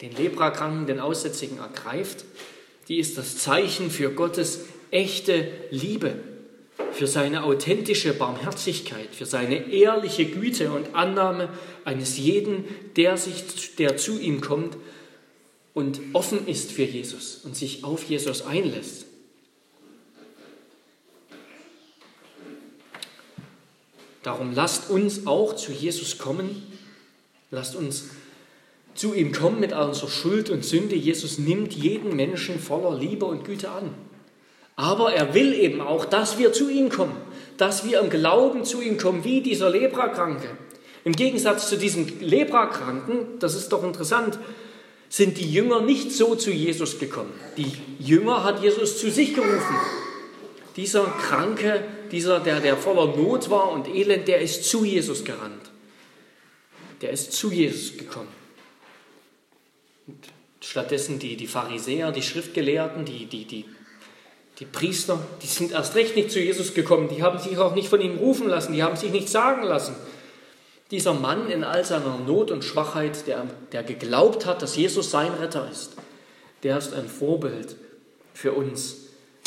den 0.00 0.14
Leprakranken, 0.16 0.87
den 0.87 1.00
Aussätzigen 1.00 1.59
ergreift, 1.59 2.24
die 2.88 2.98
ist 2.98 3.16
das 3.16 3.38
Zeichen 3.38 3.90
für 3.90 4.11
Gottes 4.11 4.61
echte 4.90 5.48
Liebe, 5.70 6.14
für 6.92 7.07
seine 7.07 7.44
authentische 7.44 8.12
Barmherzigkeit, 8.14 9.14
für 9.14 9.26
seine 9.26 9.72
ehrliche 9.72 10.26
Güte 10.26 10.70
und 10.70 10.94
Annahme 10.94 11.48
eines 11.85 12.18
jeden, 12.18 12.64
der, 12.96 13.16
sich, 13.16 13.76
der 13.76 13.96
zu 13.96 14.18
ihm 14.18 14.40
kommt 14.40 14.76
und 15.72 16.00
offen 16.12 16.46
ist 16.46 16.72
für 16.72 16.85
Jesus 16.85 17.40
und 17.44 17.57
sich 17.57 17.85
auf 17.85 18.04
Jesus 18.04 18.42
einlässt. 18.42 19.07
Darum 24.22 24.54
lasst 24.54 24.88
uns 24.88 25.26
auch 25.26 25.54
zu 25.54 25.70
Jesus 25.70 26.16
kommen, 26.16 26.62
lasst 27.50 27.76
uns 27.76 28.07
zu 28.94 29.14
ihm 29.14 29.33
kommen 29.33 29.61
mit 29.61 29.72
unserer 29.72 30.09
Schuld 30.09 30.50
und 30.50 30.64
Sünde. 30.64 30.94
Jesus 30.94 31.38
nimmt 31.38 31.72
jeden 31.72 32.14
Menschen 32.16 32.59
voller 32.59 32.96
Liebe 32.96 33.24
und 33.24 33.44
Güte 33.44 33.70
an. 33.70 33.94
Aber 34.76 35.12
er 35.12 35.35
will 35.35 35.52
eben 35.54 35.80
auch, 35.80 36.04
dass 36.04 36.38
wir 36.38 36.52
zu 36.52 36.68
ihm 36.68 36.88
kommen, 36.88 37.16
dass 37.57 37.88
wir 37.88 38.00
im 38.00 38.11
Glauben 38.11 38.64
zu 38.64 38.80
ihm 38.80 38.98
kommen, 38.98 39.24
wie 39.24 39.40
dieser 39.40 39.70
Leprakranke. 39.70 40.48
Im 41.04 41.12
Gegensatz 41.12 41.68
zu 41.68 41.76
diesem 41.76 42.07
Leprakranken, 42.20 43.38
das 43.38 43.54
ist 43.54 43.68
doch 43.68 43.85
interessant, 43.85 44.38
sind 45.09 45.38
die 45.38 45.52
Jünger 45.52 45.80
nicht 45.80 46.11
so 46.11 46.35
zu 46.35 46.50
Jesus 46.50 46.98
gekommen. 46.98 47.33
Die 47.57 47.72
Jünger 48.00 48.42
hat 48.42 48.62
Jesus 48.62 48.98
zu 48.98 49.11
sich 49.11 49.35
gerufen. 49.35 49.76
Dieser 50.76 51.04
Kranke, 51.04 51.85
dieser, 52.11 52.40
der, 52.40 52.59
der 52.59 52.76
voller 52.76 53.16
Not 53.16 53.48
war 53.48 53.70
und 53.70 53.87
Elend, 53.87 54.26
der 54.26 54.40
ist 54.40 54.64
zu 54.64 54.85
Jesus 54.85 55.24
gerannt. 55.24 55.70
Der 57.00 57.11
ist 57.11 57.33
zu 57.33 57.52
Jesus 57.52 57.96
gekommen. 57.96 58.43
Und 60.07 60.19
stattdessen 60.61 61.19
die, 61.19 61.37
die 61.37 61.47
Pharisäer, 61.47 62.12
die 62.12 62.23
Schriftgelehrten, 62.23 63.05
die, 63.05 63.27
die, 63.27 63.45
die, 63.45 63.64
die 64.59 64.64
Priester, 64.67 65.19
die 65.43 65.47
sind 65.47 65.73
erst 65.73 65.95
recht 65.95 66.17
nicht 66.17 66.31
zu 66.31 66.40
Jesus 66.40 66.75
gekommen. 66.75 67.09
Die 67.09 67.23
haben 67.23 67.38
sich 67.38 67.59
auch 67.59 67.75
nicht 67.75 67.88
von 67.88 68.01
ihm 68.01 68.19
rufen 68.19 68.49
lassen, 68.49 68.73
die 68.73 68.83
haben 68.83 68.97
sich 68.97 69.11
nicht 69.11 69.29
sagen 69.29 69.62
lassen. 69.62 69.95
Dieser 70.90 71.14
Mann 71.14 71.51
in 71.51 71.64
all 71.64 71.85
seiner 71.85 72.19
Not 72.19 72.51
und 72.51 72.62
Schwachheit, 72.62 73.27
der, 73.27 73.47
der 73.73 73.83
geglaubt 73.83 74.47
hat, 74.47 74.62
dass 74.62 74.77
Jesus 74.77 75.11
sein 75.11 75.33
Retter 75.33 75.69
ist, 75.71 75.93
der 76.62 76.79
ist 76.79 76.93
ein 76.95 77.09
Vorbild 77.09 77.77
für 78.33 78.53
uns, 78.53 78.97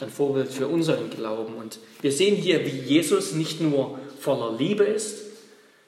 ein 0.02 0.10
Vorbild 0.10 0.52
für 0.52 0.68
unseren 0.68 1.10
Glauben. 1.10 1.56
Und 1.56 1.80
wir 2.02 2.12
sehen 2.12 2.36
hier, 2.36 2.66
wie 2.66 2.80
Jesus 2.80 3.34
nicht 3.34 3.62
nur 3.62 4.00
voller 4.20 4.58
Liebe 4.58 4.84
ist, 4.84 5.20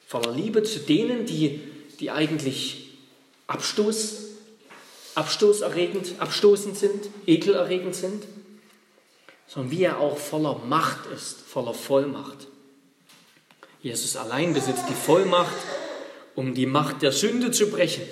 voller 0.08 0.32
Liebe 0.32 0.64
zu 0.64 0.80
denen, 0.80 1.26
die, 1.26 1.62
die 2.00 2.12
eigentlich 2.12 2.90
Abstoß, 3.48 4.29
abstoßerregend, 5.20 6.16
abstoßend 6.20 6.78
sind, 6.78 7.10
ekelerregend 7.28 7.94
sind, 7.94 8.24
sondern 9.48 9.72
wie 9.72 9.84
er 9.84 10.00
auch 10.00 10.18
voller 10.18 10.60
Macht 10.60 11.08
ist, 11.14 11.42
voller 11.42 11.74
Vollmacht. 11.74 12.48
Jesus 13.82 14.16
allein 14.16 14.54
besitzt 14.54 14.86
die 14.88 14.94
Vollmacht, 14.94 15.56
um 16.36 16.54
die 16.54 16.66
Macht 16.66 17.02
der 17.02 17.12
Sünde 17.12 17.52
zu 17.52 17.70
brechen, 17.70 18.04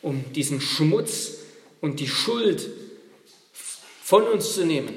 um 0.00 0.32
diesen 0.32 0.60
Schmutz 0.60 1.38
und 1.80 1.98
die 1.98 2.08
Schuld 2.08 2.70
von 4.04 4.22
uns 4.28 4.54
zu 4.54 4.64
nehmen, 4.64 4.94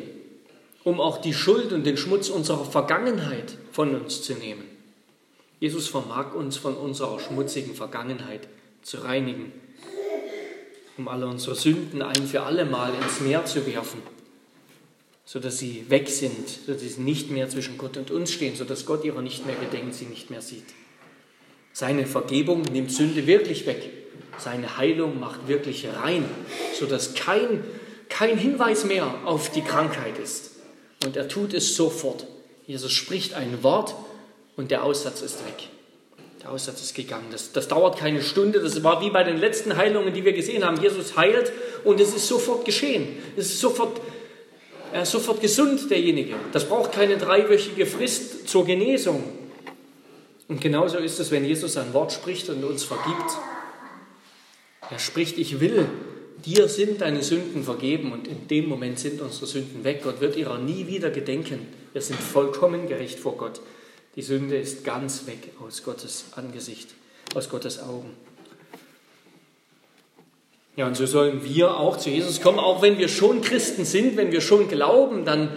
um 0.83 1.01
auch 1.01 1.17
die 1.17 1.33
Schuld 1.33 1.73
und 1.73 1.85
den 1.85 1.97
Schmutz 1.97 2.29
unserer 2.29 2.65
Vergangenheit 2.65 3.57
von 3.71 3.95
uns 3.95 4.21
zu 4.21 4.33
nehmen. 4.33 4.63
Jesus 5.59 5.87
vermag 5.87 6.35
uns 6.35 6.57
von 6.57 6.75
unserer 6.75 7.19
schmutzigen 7.19 7.73
Vergangenheit 7.73 8.47
zu 8.83 8.97
reinigen, 8.97 9.51
um 10.97 11.07
alle 11.07 11.27
unsere 11.27 11.55
Sünden 11.55 12.01
ein 12.01 12.27
für 12.27 12.43
alle 12.43 12.65
Mal 12.65 12.93
ins 13.01 13.19
Meer 13.21 13.45
zu 13.45 13.65
werfen 13.65 14.01
sodass 15.25 15.57
sie 15.57 15.85
weg 15.89 16.07
sind, 16.07 16.47
sodass 16.67 16.81
sie 16.81 17.01
nicht 17.01 17.31
mehr 17.31 17.49
zwischen 17.49 17.77
Gott 17.77 17.97
und 17.97 18.11
uns 18.11 18.31
stehen, 18.31 18.55
sodass 18.55 18.85
Gott 18.85 19.03
ihrer 19.03 19.23
nicht 19.23 19.45
mehr 19.45 19.55
gedenkt, 19.55 19.95
sie 19.95 20.05
nicht 20.05 20.29
mehr 20.29 20.41
sieht. 20.41 20.65
Seine 21.73 22.05
Vergebung 22.05 22.61
nimmt 22.61 22.91
Sünde 22.91 23.25
wirklich 23.25 23.65
weg. 23.65 23.89
Seine 24.37 24.77
Heilung 24.77 25.19
macht 25.19 25.47
wirklich 25.47 25.87
rein, 25.87 26.25
sodass 26.77 27.15
kein, 27.15 27.63
kein 28.07 28.37
Hinweis 28.37 28.85
mehr 28.85 29.13
auf 29.25 29.51
die 29.51 29.61
Krankheit 29.61 30.19
ist. 30.19 30.51
Und 31.03 31.17
er 31.17 31.27
tut 31.27 31.53
es 31.53 31.75
sofort. 31.75 32.27
Jesus 32.67 32.91
spricht 32.91 33.33
ein 33.33 33.63
Wort 33.63 33.95
und 34.55 34.71
der 34.71 34.83
Aussatz 34.83 35.21
ist 35.21 35.45
weg. 35.45 35.69
Der 36.45 36.51
Aussatz 36.51 36.79
ist 36.79 36.93
gegangen. 36.93 37.25
Das, 37.31 37.53
das 37.53 37.67
dauert 37.67 37.97
keine 37.97 38.21
Stunde. 38.21 38.59
Das 38.59 38.83
war 38.83 39.01
wie 39.01 39.09
bei 39.09 39.23
den 39.23 39.37
letzten 39.37 39.77
Heilungen, 39.77 40.13
die 40.13 40.23
wir 40.23 40.33
gesehen 40.33 40.63
haben. 40.63 40.79
Jesus 40.79 41.17
heilt 41.17 41.51
und 41.83 41.99
es 41.99 42.13
ist 42.13 42.27
sofort 42.27 42.65
geschehen. 42.65 43.17
Es 43.35 43.47
ist 43.47 43.59
sofort 43.59 43.99
er 44.93 45.01
ist 45.01 45.11
sofort 45.11 45.41
gesund, 45.41 45.89
derjenige. 45.89 46.35
Das 46.51 46.69
braucht 46.69 46.91
keine 46.91 47.17
dreiwöchige 47.17 47.87
Frist 47.87 48.47
zur 48.47 48.63
Genesung. 48.63 49.23
Und 50.47 50.61
genauso 50.61 50.99
ist 50.99 51.19
es, 51.19 51.31
wenn 51.31 51.43
Jesus 51.43 51.77
ein 51.77 51.91
Wort 51.93 52.11
spricht 52.11 52.47
und 52.49 52.63
uns 52.63 52.83
vergibt. 52.83 53.31
Er 54.91 54.99
spricht, 54.99 55.39
ich 55.39 55.59
will, 55.59 55.87
dir 56.45 56.67
sind 56.67 57.01
deine 57.01 57.23
Sünden 57.23 57.63
vergeben 57.63 58.11
und 58.11 58.27
in 58.27 58.47
dem 58.47 58.69
Moment 58.69 58.99
sind 58.99 59.19
unsere 59.19 59.47
Sünden 59.47 59.83
weg. 59.83 60.01
Gott 60.03 60.21
wird 60.21 60.35
ihrer 60.35 60.59
nie 60.59 60.85
wieder 60.85 61.09
gedenken. 61.09 61.67
Wir 61.91 62.03
sind 62.03 62.19
vollkommen 62.19 62.87
gerecht 62.87 63.17
vor 63.17 63.35
Gott. 63.35 63.61
Die 64.15 64.21
Sünde 64.21 64.57
ist 64.57 64.83
ganz 64.83 65.27
weg 65.27 65.51
aus 65.65 65.83
Gottes 65.83 66.25
Angesicht, 66.35 66.89
aus 67.35 67.49
Gottes 67.49 67.81
Augen. 67.81 68.11
Ja, 70.77 70.87
und 70.87 70.95
so 70.95 71.05
sollen 71.05 71.43
wir 71.43 71.77
auch 71.77 71.97
zu 71.97 72.09
Jesus 72.09 72.41
kommen, 72.41 72.59
auch 72.59 72.81
wenn 72.81 72.97
wir 72.97 73.07
schon 73.07 73.41
Christen 73.41 73.85
sind, 73.85 74.17
wenn 74.17 74.31
wir 74.31 74.41
schon 74.41 74.67
glauben, 74.67 75.25
dann 75.25 75.51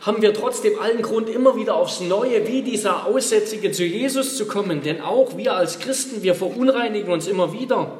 haben 0.00 0.22
wir 0.22 0.32
trotzdem 0.32 0.78
allen 0.78 1.02
Grund, 1.02 1.28
immer 1.28 1.56
wieder 1.56 1.74
aufs 1.76 2.00
Neue, 2.00 2.46
wie 2.48 2.62
dieser 2.62 3.06
Aussätzige, 3.06 3.70
zu 3.72 3.84
Jesus 3.84 4.36
zu 4.36 4.46
kommen. 4.46 4.82
Denn 4.82 5.00
auch 5.00 5.36
wir 5.36 5.54
als 5.54 5.78
Christen, 5.78 6.22
wir 6.22 6.34
verunreinigen 6.34 7.12
uns 7.12 7.26
immer 7.26 7.52
wieder. 7.52 7.98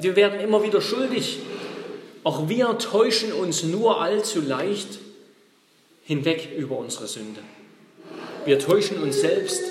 Wir 0.00 0.16
werden 0.16 0.40
immer 0.40 0.62
wieder 0.62 0.80
schuldig. 0.80 1.40
Auch 2.22 2.48
wir 2.48 2.78
täuschen 2.78 3.32
uns 3.32 3.62
nur 3.62 4.00
allzu 4.00 4.40
leicht 4.40 4.98
hinweg 6.04 6.48
über 6.56 6.78
unsere 6.78 7.06
Sünde. 7.06 7.40
Wir 8.44 8.58
täuschen 8.58 9.02
uns 9.02 9.20
selbst 9.20 9.62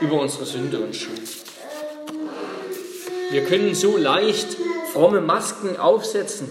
über 0.00 0.20
unsere 0.20 0.46
Sünde 0.46 0.78
und 0.80 0.94
Schuld. 0.94 1.20
Wir 3.30 3.44
können 3.44 3.74
so 3.74 3.96
leicht 3.96 4.56
fromme 4.92 5.20
Masken 5.20 5.76
aufsetzen 5.76 6.48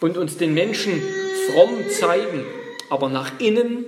und 0.00 0.16
uns 0.16 0.36
den 0.36 0.54
Menschen 0.54 1.02
fromm 1.50 1.90
zeigen, 1.90 2.44
aber 2.90 3.08
nach 3.08 3.40
innen 3.40 3.84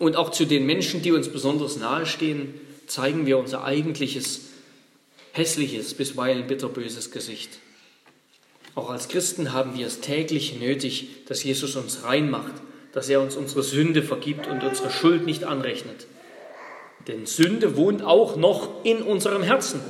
und 0.00 0.16
auch 0.16 0.30
zu 0.30 0.44
den 0.44 0.66
Menschen, 0.66 1.02
die 1.02 1.12
uns 1.12 1.28
besonders 1.28 1.76
nahestehen, 1.76 2.54
zeigen 2.88 3.24
wir 3.24 3.38
unser 3.38 3.64
eigentliches, 3.64 4.40
hässliches, 5.30 5.94
bisweilen 5.94 6.48
bitterböses 6.48 7.12
Gesicht. 7.12 7.50
Auch 8.74 8.90
als 8.90 9.06
Christen 9.08 9.52
haben 9.52 9.78
wir 9.78 9.86
es 9.86 10.00
täglich 10.00 10.58
nötig, 10.58 11.26
dass 11.26 11.44
Jesus 11.44 11.76
uns 11.76 12.02
reinmacht, 12.02 12.54
dass 12.92 13.08
er 13.08 13.20
uns 13.20 13.36
unsere 13.36 13.62
Sünde 13.62 14.02
vergibt 14.02 14.46
und 14.46 14.62
unsere 14.62 14.90
Schuld 14.90 15.24
nicht 15.24 15.44
anrechnet. 15.44 16.06
Denn 17.08 17.26
Sünde 17.26 17.76
wohnt 17.76 18.02
auch 18.02 18.36
noch 18.36 18.84
in 18.84 19.02
unserem 19.02 19.42
Herzen. 19.42 19.80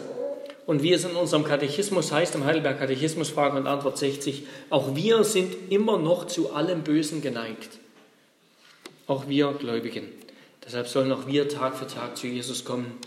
Und 0.65 0.83
wie 0.83 0.93
es 0.93 1.05
in 1.05 1.17
unserem 1.17 1.45
Katechismus 1.45 2.13
heißt, 2.13 2.35
im 2.37 2.45
Heidelberg 2.45 2.79
Katechismus 2.79 3.31
Frage 3.31 3.57
und 3.57 3.67
Antwort 3.67 3.99
60, 3.99 4.45
auch 4.71 4.95
wir 4.95 5.25
sind 5.25 5.55
immer 5.71 5.99
noch 5.99 6.27
zu 6.27 6.53
allem 6.53 6.83
Bösen 6.83 7.21
geneigt. 7.21 7.79
Auch 9.09 9.29
wir 9.29 9.53
Gläubigen. 9.59 10.09
Deshalb 10.65 10.87
sollen 10.87 11.11
auch 11.11 11.27
wir 11.27 11.49
Tag 11.49 11.77
für 11.77 11.89
Tag 11.89 12.17
zu 12.17 12.29
Jesus 12.29 12.65
kommen 12.65 12.99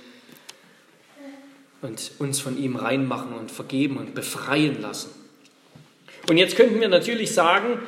und 1.81 2.11
uns 2.19 2.41
von 2.41 2.57
ihm 2.57 2.75
reinmachen 2.75 3.33
und 3.33 3.51
vergeben 3.51 3.97
und 3.97 4.13
befreien 4.13 4.81
lassen. 4.81 5.11
Und 6.29 6.37
jetzt 6.37 6.57
könnten 6.57 6.81
wir 6.81 6.89
natürlich 6.89 7.33
sagen, 7.33 7.79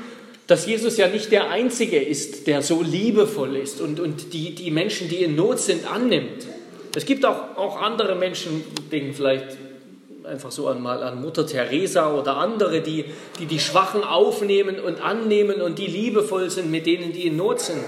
dass 0.47 0.65
Jesus 0.65 0.95
ja 0.97 1.09
nicht 1.09 1.31
der 1.31 1.49
Einzige 1.49 2.01
ist, 2.01 2.47
der 2.47 2.61
so 2.61 2.81
liebevoll 2.81 3.57
ist 3.57 3.81
und, 3.81 3.99
und 3.99 4.33
die, 4.33 4.55
die 4.55 4.71
Menschen, 4.71 5.09
die 5.09 5.23
in 5.23 5.35
Not 5.35 5.59
sind, 5.59 5.89
annimmt. 5.91 6.47
Es 6.95 7.05
gibt 7.05 7.25
auch, 7.25 7.57
auch 7.57 7.81
andere 7.81 8.15
Menschen, 8.15 8.63
denken 8.91 9.13
vielleicht 9.13 9.57
einfach 10.23 10.51
so 10.51 10.67
einmal 10.67 11.03
an 11.03 11.21
Mutter 11.21 11.45
Teresa 11.45 12.13
oder 12.13 12.37
andere, 12.37 12.81
die, 12.81 13.05
die 13.39 13.45
die 13.45 13.59
Schwachen 13.59 14.03
aufnehmen 14.03 14.79
und 14.79 15.01
annehmen 15.01 15.61
und 15.61 15.79
die 15.79 15.87
liebevoll 15.87 16.49
sind 16.49 16.71
mit 16.71 16.85
denen, 16.85 17.13
die 17.13 17.27
in 17.27 17.37
Not 17.37 17.59
sind. 17.59 17.83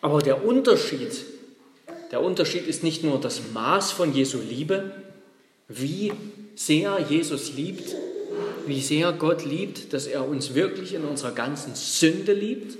Aber 0.00 0.20
der 0.20 0.44
Unterschied, 0.44 1.24
der 2.10 2.22
Unterschied 2.22 2.66
ist 2.66 2.82
nicht 2.82 3.04
nur 3.04 3.20
das 3.20 3.40
Maß 3.52 3.92
von 3.92 4.12
Jesu 4.12 4.38
Liebe, 4.38 4.90
wie 5.68 6.12
sehr 6.54 6.98
Jesus 7.08 7.54
liebt, 7.54 7.94
wie 8.66 8.80
sehr 8.80 9.12
Gott 9.12 9.44
liebt, 9.44 9.92
dass 9.92 10.06
er 10.06 10.26
uns 10.26 10.54
wirklich 10.54 10.94
in 10.94 11.04
unserer 11.04 11.32
ganzen 11.32 11.74
Sünde 11.74 12.32
liebt. 12.32 12.76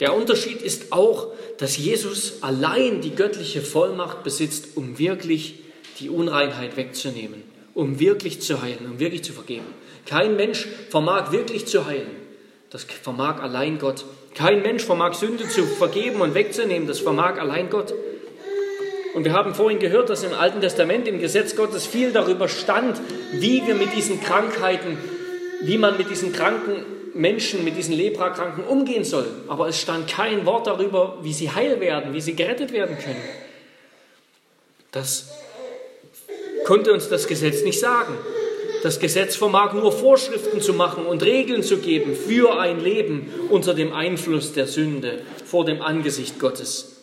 Der 0.00 0.14
Unterschied 0.14 0.62
ist 0.62 0.92
auch, 0.92 1.28
dass 1.58 1.76
Jesus 1.76 2.42
allein 2.42 3.00
die 3.00 3.14
göttliche 3.14 3.60
Vollmacht 3.60 4.22
besitzt, 4.24 4.76
um 4.76 4.98
wirklich 4.98 5.56
die 6.00 6.08
Unreinheit 6.08 6.76
wegzunehmen, 6.76 7.42
um 7.74 8.00
wirklich 8.00 8.40
zu 8.40 8.62
heilen, 8.62 8.86
um 8.90 8.98
wirklich 8.98 9.22
zu 9.22 9.32
vergeben. 9.32 9.66
Kein 10.06 10.36
Mensch 10.36 10.66
vermag 10.88 11.32
wirklich 11.32 11.66
zu 11.66 11.84
heilen. 11.84 12.10
Das 12.70 12.84
vermag 12.84 13.42
allein 13.42 13.78
Gott. 13.78 14.04
Kein 14.34 14.62
Mensch 14.62 14.84
vermag 14.84 15.14
Sünde 15.14 15.48
zu 15.48 15.64
vergeben 15.64 16.20
und 16.20 16.34
wegzunehmen. 16.34 16.88
Das 16.88 17.00
vermag 17.00 17.38
allein 17.38 17.68
Gott. 17.68 17.92
Und 19.14 19.24
wir 19.24 19.32
haben 19.32 19.54
vorhin 19.54 19.78
gehört, 19.78 20.08
dass 20.08 20.22
im 20.22 20.34
Alten 20.34 20.60
Testament, 20.60 21.08
im 21.08 21.18
Gesetz 21.18 21.56
Gottes 21.56 21.86
viel 21.86 22.12
darüber 22.12 22.48
stand, 22.48 23.00
wie 23.32 23.66
wir 23.66 23.74
mit 23.74 23.94
diesen 23.94 24.20
Krankheiten, 24.20 24.98
wie 25.62 25.78
man 25.78 25.96
mit 25.96 26.10
diesen 26.10 26.32
kranken 26.32 26.84
Menschen, 27.14 27.64
mit 27.64 27.76
diesen 27.76 27.94
Leprakranken 27.94 28.64
umgehen 28.64 29.04
soll. 29.04 29.26
Aber 29.48 29.68
es 29.68 29.80
stand 29.80 30.08
kein 30.08 30.46
Wort 30.46 30.66
darüber, 30.66 31.18
wie 31.22 31.32
sie 31.32 31.50
heil 31.50 31.80
werden, 31.80 32.14
wie 32.14 32.20
sie 32.20 32.36
gerettet 32.36 32.72
werden 32.72 32.96
können. 32.98 33.22
Das 34.92 35.28
konnte 36.64 36.92
uns 36.92 37.08
das 37.08 37.26
Gesetz 37.26 37.62
nicht 37.62 37.80
sagen. 37.80 38.16
Das 38.82 38.98
Gesetz 38.98 39.36
vermag 39.36 39.74
nur 39.74 39.92
Vorschriften 39.92 40.60
zu 40.60 40.72
machen 40.72 41.04
und 41.04 41.22
Regeln 41.22 41.62
zu 41.62 41.78
geben 41.78 42.14
für 42.14 42.58
ein 42.58 42.80
Leben 42.80 43.30
unter 43.50 43.74
dem 43.74 43.92
Einfluss 43.92 44.52
der 44.52 44.66
Sünde 44.66 45.20
vor 45.44 45.64
dem 45.64 45.82
Angesicht 45.82 46.38
Gottes. 46.38 46.99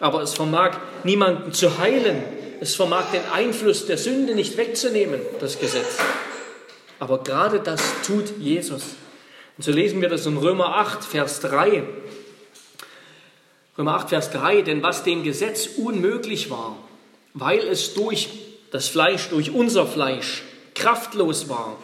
Aber 0.00 0.22
es 0.22 0.34
vermag 0.34 0.78
niemanden 1.04 1.52
zu 1.52 1.78
heilen. 1.78 2.22
Es 2.60 2.74
vermag 2.74 3.10
den 3.12 3.22
Einfluss 3.32 3.86
der 3.86 3.98
Sünde 3.98 4.34
nicht 4.34 4.56
wegzunehmen, 4.56 5.20
das 5.40 5.58
Gesetz. 5.58 5.98
Aber 6.98 7.22
gerade 7.22 7.60
das 7.60 7.80
tut 8.04 8.38
Jesus. 8.38 8.82
Und 9.56 9.64
so 9.64 9.70
lesen 9.70 10.00
wir 10.00 10.08
das 10.08 10.26
in 10.26 10.36
Römer 10.36 10.76
8, 10.76 11.04
Vers 11.04 11.40
3. 11.40 11.84
Römer 13.76 13.94
8, 13.94 14.08
Vers 14.08 14.30
3, 14.30 14.62
denn 14.62 14.82
was 14.82 15.04
dem 15.04 15.22
Gesetz 15.22 15.68
unmöglich 15.76 16.50
war, 16.50 16.76
weil 17.34 17.60
es 17.60 17.94
durch 17.94 18.28
das 18.72 18.88
Fleisch, 18.88 19.28
durch 19.28 19.52
unser 19.52 19.86
Fleisch 19.86 20.42
kraftlos 20.74 21.48
war, 21.48 21.76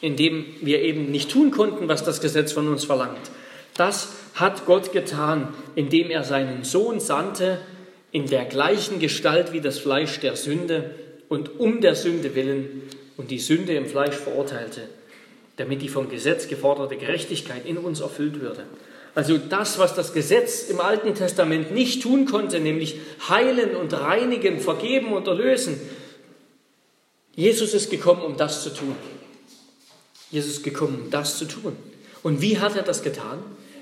indem 0.00 0.44
wir 0.60 0.80
eben 0.80 1.10
nicht 1.10 1.30
tun 1.30 1.50
konnten, 1.50 1.88
was 1.88 2.04
das 2.04 2.20
Gesetz 2.20 2.52
von 2.52 2.68
uns 2.68 2.84
verlangt, 2.84 3.30
das 3.74 4.08
hat 4.40 4.66
Gott 4.66 4.92
getan, 4.92 5.48
indem 5.74 6.10
er 6.10 6.24
seinen 6.24 6.64
Sohn 6.64 7.00
sandte 7.00 7.58
in 8.12 8.26
der 8.26 8.44
gleichen 8.44 8.98
Gestalt 8.98 9.52
wie 9.52 9.60
das 9.60 9.78
Fleisch 9.78 10.20
der 10.20 10.36
Sünde 10.36 10.94
und 11.28 11.60
um 11.60 11.80
der 11.80 11.94
Sünde 11.94 12.34
willen 12.34 12.82
und 13.16 13.30
die 13.30 13.38
Sünde 13.38 13.74
im 13.74 13.86
Fleisch 13.86 14.16
verurteilte, 14.16 14.82
damit 15.56 15.82
die 15.82 15.88
vom 15.88 16.08
Gesetz 16.08 16.48
geforderte 16.48 16.96
Gerechtigkeit 16.96 17.66
in 17.66 17.78
uns 17.78 18.00
erfüllt 18.00 18.40
würde. 18.40 18.64
Also 19.14 19.38
das, 19.38 19.78
was 19.78 19.94
das 19.94 20.12
Gesetz 20.12 20.68
im 20.68 20.80
Alten 20.80 21.14
Testament 21.14 21.72
nicht 21.72 22.02
tun 22.02 22.26
konnte, 22.26 22.60
nämlich 22.60 23.00
heilen 23.28 23.74
und 23.76 23.92
reinigen, 23.92 24.60
vergeben 24.60 25.12
und 25.12 25.26
erlösen. 25.26 25.80
Jesus 27.34 27.74
ist 27.74 27.90
gekommen, 27.90 28.22
um 28.22 28.36
das 28.36 28.62
zu 28.62 28.70
tun. 28.70 28.94
Jesus 30.30 30.58
ist 30.58 30.64
gekommen, 30.64 31.02
um 31.04 31.10
das 31.10 31.38
zu 31.38 31.44
tun. 31.44 31.76
Und 32.22 32.40
wie 32.40 32.58
hat 32.58 32.76
er 32.76 32.82
das 32.82 33.02
getan? 33.02 33.38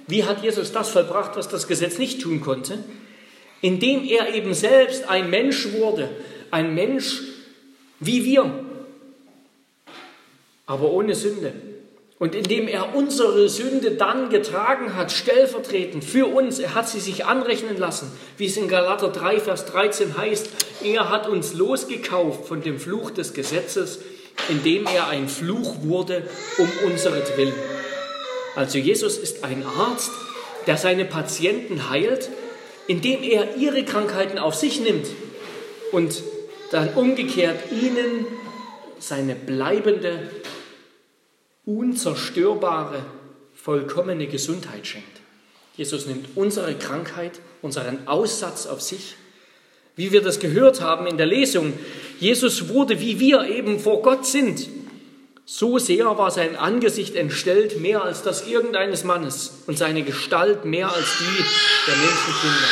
Wie 0.09 0.25
hat 0.25 0.43
Jesus 0.43 0.73
das 0.73 0.89
vollbracht, 0.89 1.37
was 1.37 1.49
das 1.49 1.69
Gesetz 1.69 1.99
nicht 1.99 2.23
tun 2.23 2.41
konnte? 2.41 2.83
Indem 3.61 4.05
er 4.05 4.35
eben 4.35 4.55
selbst 4.55 5.09
ein 5.09 5.31
Mensch 5.31 5.73
wurde, 5.73 6.09
ein 6.51 6.75
Mensch 6.75 7.23
wie 8.01 8.25
wir, 8.25 8.51
aber 10.67 10.91
ohne 10.91 11.15
Sünde. 11.15 11.53
Und 12.19 12.35
indem 12.35 12.67
er 12.67 12.97
unsere 12.97 13.49
Sünde 13.49 13.93
dann 13.93 14.29
getragen 14.29 14.97
hat, 14.97 15.13
stellvertretend 15.13 16.05
für 16.05 16.27
uns, 16.27 16.59
er 16.59 16.75
hat 16.75 16.89
sie 16.89 17.01
sich 17.01 17.27
anrechnen 17.27 17.77
lassen, 17.77 18.11
wie 18.39 18.47
es 18.47 18.57
in 18.57 18.67
Galater 18.67 19.09
3, 19.09 19.39
Vers 19.41 19.67
13 19.67 20.17
heißt, 20.17 20.51
er 20.85 21.11
hat 21.11 21.29
uns 21.29 21.55
losgekauft 21.55 22.47
von 22.47 22.63
dem 22.63 22.81
Fluch 22.81 23.11
des 23.11 23.35
Gesetzes, 23.35 24.01
indem 24.49 24.87
er 24.87 25.09
ein 25.09 25.29
Fluch 25.29 25.83
wurde 25.83 26.25
um 26.59 26.69
unseretwillen. 26.87 27.55
Also 28.59 28.77
Jesus 28.77 29.19
ist 29.19 29.45
ein 29.45 29.65
Arzt, 29.65 30.11
der 30.67 30.77
seine 30.77 31.05
Patienten 31.05 31.91
heilt, 31.91 32.29
indem 32.89 33.23
er 33.23 33.55
ihre 33.55 33.85
Krankheiten 33.85 34.37
auf 34.37 34.57
sich 34.57 34.81
nimmt 34.81 35.07
und 35.93 36.25
dann 36.73 36.93
umgekehrt 36.95 37.71
ihnen 37.71 38.27
seine 38.99 39.37
bleibende, 39.37 40.29
unzerstörbare, 41.67 43.05
vollkommene 43.55 44.27
Gesundheit 44.27 44.89
schenkt. 44.89 45.21
Jesus 45.77 46.07
nimmt 46.07 46.31
unsere 46.35 46.75
Krankheit, 46.75 47.39
unseren 47.63 48.09
Aussatz 48.09 48.67
auf 48.67 48.83
sich. 48.83 49.15
Wie 49.95 50.11
wir 50.11 50.21
das 50.21 50.41
gehört 50.41 50.81
haben 50.81 51.07
in 51.07 51.17
der 51.17 51.27
Lesung, 51.27 51.75
Jesus 52.19 52.69
wurde, 52.71 52.99
wie 52.99 53.21
wir 53.21 53.45
eben 53.45 53.79
vor 53.79 54.03
Gott 54.03 54.27
sind, 54.27 54.69
so 55.51 55.79
sehr 55.79 56.19
war 56.19 56.31
sein 56.31 56.57
Angesicht 56.57 57.17
entstellt, 57.17 57.81
mehr 57.81 58.05
als 58.05 58.23
das 58.23 58.47
irgendeines 58.47 59.03
Mannes, 59.03 59.63
und 59.67 59.79
seine 59.79 60.03
Gestalt 60.03 60.67
mehr 60.67 60.93
als 60.93 61.07
die 61.21 61.45
der 61.87 61.97
Menschenkinder. 61.97 62.69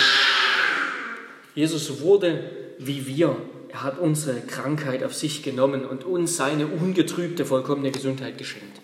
Jesus 1.54 2.02
wurde 2.02 2.50
wie 2.78 3.06
wir. 3.06 3.34
Er 3.70 3.82
hat 3.82 3.98
unsere 3.98 4.42
Krankheit 4.42 5.02
auf 5.04 5.14
sich 5.14 5.42
genommen 5.42 5.86
und 5.86 6.04
uns 6.04 6.36
seine 6.36 6.66
ungetrübte, 6.66 7.46
vollkommene 7.46 7.92
Gesundheit 7.92 8.36
geschenkt. 8.36 8.82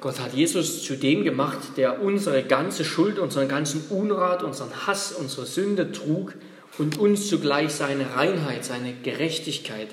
Gott 0.00 0.20
hat 0.20 0.32
Jesus 0.32 0.82
zu 0.82 0.96
dem 0.96 1.22
gemacht, 1.22 1.58
der 1.76 2.00
unsere 2.00 2.44
ganze 2.44 2.82
Schuld, 2.86 3.18
unseren 3.18 3.46
ganzen 3.46 3.84
Unrat, 3.90 4.42
unseren 4.42 4.86
Hass, 4.86 5.12
unsere 5.12 5.44
Sünde 5.44 5.92
trug 5.92 6.32
und 6.78 6.98
uns 6.98 7.28
zugleich 7.28 7.72
seine 7.74 8.16
Reinheit, 8.16 8.64
seine 8.64 8.94
Gerechtigkeit, 9.02 9.88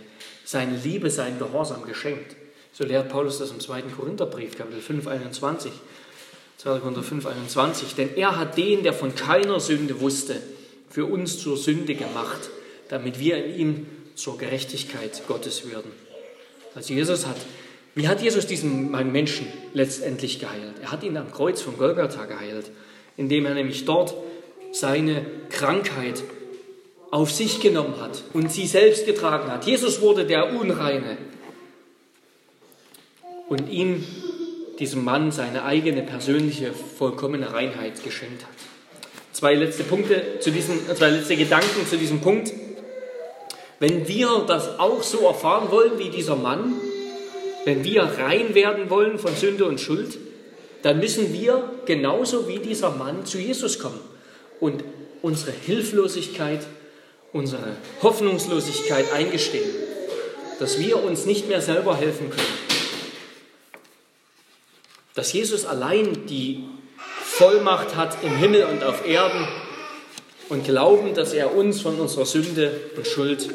seine 0.45 0.77
Liebe, 0.77 1.09
seinen 1.09 1.39
Gehorsam 1.39 1.85
geschenkt. 1.85 2.35
So 2.71 2.85
lehrt 2.85 3.09
Paulus 3.09 3.39
das 3.39 3.51
im 3.51 3.59
2. 3.59 3.81
Korintherbrief, 3.97 4.57
Kapitel 4.57 4.81
5, 4.81 5.07
21. 5.07 5.71
2. 6.57 6.79
Korinther 6.79 7.03
5, 7.03 7.25
21. 7.25 7.95
Denn 7.95 8.15
er 8.15 8.37
hat 8.37 8.57
den, 8.57 8.83
der 8.83 8.93
von 8.93 9.15
keiner 9.15 9.59
Sünde 9.59 9.99
wusste, 9.99 10.35
für 10.89 11.05
uns 11.05 11.39
zur 11.39 11.57
Sünde 11.57 11.95
gemacht, 11.95 12.49
damit 12.89 13.19
wir 13.19 13.43
in 13.43 13.55
ihm 13.59 13.85
zur 14.15 14.37
Gerechtigkeit 14.37 15.23
Gottes 15.27 15.69
würden. 15.69 15.91
Also 16.73 16.93
Jesus 16.93 17.25
hat, 17.25 17.37
wie 17.95 18.07
hat 18.07 18.21
Jesus 18.21 18.47
diesen 18.47 18.91
Menschen 19.11 19.47
letztendlich 19.73 20.39
geheilt? 20.39 20.75
Er 20.81 20.91
hat 20.91 21.03
ihn 21.03 21.17
am 21.17 21.31
Kreuz 21.31 21.61
von 21.61 21.77
Golgatha 21.77 22.25
geheilt, 22.25 22.71
indem 23.17 23.45
er 23.45 23.53
nämlich 23.53 23.85
dort 23.85 24.13
seine 24.71 25.25
Krankheit 25.49 26.23
auf 27.11 27.31
sich 27.31 27.61
genommen 27.61 27.99
hat 28.01 28.23
und 28.33 28.51
sie 28.51 28.67
selbst 28.67 29.05
getragen 29.05 29.51
hat. 29.51 29.65
Jesus 29.65 30.01
wurde 30.01 30.25
der 30.25 30.53
Unreine 30.53 31.17
und 33.47 33.69
ihm, 33.69 34.03
diesem 34.79 35.03
Mann, 35.03 35.31
seine 35.31 35.63
eigene 35.63 36.01
persönliche 36.01 36.73
vollkommene 36.73 37.53
Reinheit 37.53 38.03
geschenkt 38.03 38.43
hat. 38.43 38.51
Zwei 39.31 39.53
letzte 39.55 39.83
Punkte 39.83 40.39
zu 40.39 40.51
diesem, 40.51 40.79
zwei 40.95 41.09
letzte 41.09 41.35
Gedanken 41.35 41.85
zu 41.87 41.97
diesem 41.97 42.21
Punkt. 42.21 42.53
Wenn 43.79 44.07
wir 44.07 44.45
das 44.47 44.79
auch 44.79 45.03
so 45.03 45.27
erfahren 45.27 45.69
wollen 45.71 45.99
wie 45.99 46.09
dieser 46.09 46.35
Mann, 46.35 46.73
wenn 47.65 47.83
wir 47.83 48.03
rein 48.03 48.55
werden 48.55 48.89
wollen 48.89 49.19
von 49.19 49.35
Sünde 49.35 49.65
und 49.65 49.81
Schuld, 49.81 50.17
dann 50.83 50.99
müssen 50.99 51.33
wir 51.33 51.71
genauso 51.85 52.47
wie 52.47 52.59
dieser 52.59 52.91
Mann 52.91 53.25
zu 53.25 53.39
Jesus 53.39 53.79
kommen 53.79 53.99
und 54.59 54.83
unsere 55.21 55.51
Hilflosigkeit, 55.51 56.65
unsere 57.35 57.75
Hoffnungslosigkeit 58.01 59.11
eingestehen, 59.11 59.69
dass 60.57 60.79
wir 60.79 61.03
uns 61.03 61.25
nicht 61.25 61.49
mehr 61.49 61.61
selber 61.61 61.97
helfen 61.97 62.29
können, 62.29 62.47
dass 65.15 65.33
Jesus 65.33 65.65
allein 65.65 66.27
die 66.27 66.63
Vollmacht 67.21 67.97
hat 67.97 68.23
im 68.23 68.37
Himmel 68.37 68.63
und 68.63 68.85
auf 68.85 69.05
Erden 69.05 69.45
und 70.47 70.63
glauben, 70.63 71.13
dass 71.13 71.33
er 71.33 71.53
uns 71.53 71.81
von 71.81 71.99
unserer 71.99 72.25
Sünde 72.25 72.71
und 72.95 73.05
Schuld, 73.05 73.49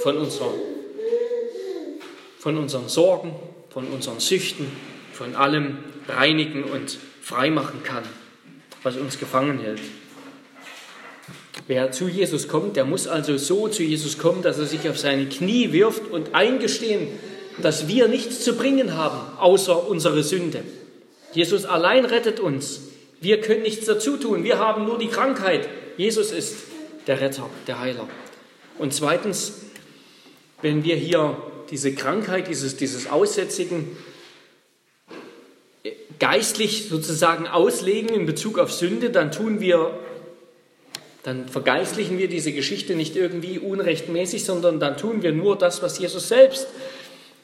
von, 0.00 0.18
unserer, 0.18 0.52
von 2.38 2.58
unseren 2.58 2.90
Sorgen, 2.90 3.34
von 3.70 3.86
unseren 3.86 4.20
Süchten, 4.20 4.70
von 5.14 5.34
allem 5.34 5.78
reinigen 6.08 6.64
und 6.64 6.98
freimachen 7.22 7.82
kann, 7.84 8.04
was 8.82 8.98
uns 8.98 9.18
gefangen 9.18 9.60
hält. 9.60 9.80
Wer 11.66 11.92
zu 11.92 12.08
Jesus 12.08 12.48
kommt, 12.48 12.76
der 12.76 12.84
muss 12.84 13.06
also 13.06 13.36
so 13.36 13.68
zu 13.68 13.82
Jesus 13.82 14.18
kommen, 14.18 14.42
dass 14.42 14.58
er 14.58 14.66
sich 14.66 14.88
auf 14.88 14.98
seine 14.98 15.26
Knie 15.26 15.72
wirft 15.72 16.10
und 16.10 16.34
eingestehen, 16.34 17.08
dass 17.62 17.88
wir 17.88 18.08
nichts 18.08 18.40
zu 18.40 18.56
bringen 18.56 18.96
haben, 18.96 19.38
außer 19.38 19.88
unsere 19.88 20.22
Sünde. 20.22 20.62
Jesus 21.32 21.64
allein 21.64 22.04
rettet 22.04 22.40
uns. 22.40 22.80
Wir 23.20 23.40
können 23.40 23.62
nichts 23.62 23.86
dazu 23.86 24.16
tun. 24.16 24.44
Wir 24.44 24.58
haben 24.58 24.84
nur 24.84 24.98
die 24.98 25.08
Krankheit. 25.08 25.68
Jesus 25.96 26.32
ist 26.32 26.56
der 27.06 27.20
Retter, 27.20 27.48
der 27.66 27.80
Heiler. 27.80 28.08
Und 28.78 28.92
zweitens, 28.92 29.62
wenn 30.62 30.84
wir 30.84 30.96
hier 30.96 31.36
diese 31.70 31.94
Krankheit, 31.94 32.48
dieses, 32.48 32.76
dieses 32.76 33.10
Aussätzigen 33.10 33.96
geistlich 36.18 36.88
sozusagen 36.88 37.46
auslegen 37.46 38.10
in 38.10 38.26
Bezug 38.26 38.58
auf 38.58 38.72
Sünde, 38.72 39.10
dann 39.10 39.32
tun 39.32 39.60
wir, 39.60 39.98
dann 41.24 41.48
vergeistlichen 41.48 42.18
wir 42.18 42.28
diese 42.28 42.52
Geschichte 42.52 42.94
nicht 42.94 43.16
irgendwie 43.16 43.58
unrechtmäßig, 43.58 44.44
sondern 44.44 44.78
dann 44.78 44.98
tun 44.98 45.22
wir 45.22 45.32
nur 45.32 45.56
das, 45.56 45.82
was 45.82 45.98
Jesus 45.98 46.28
selbst 46.28 46.68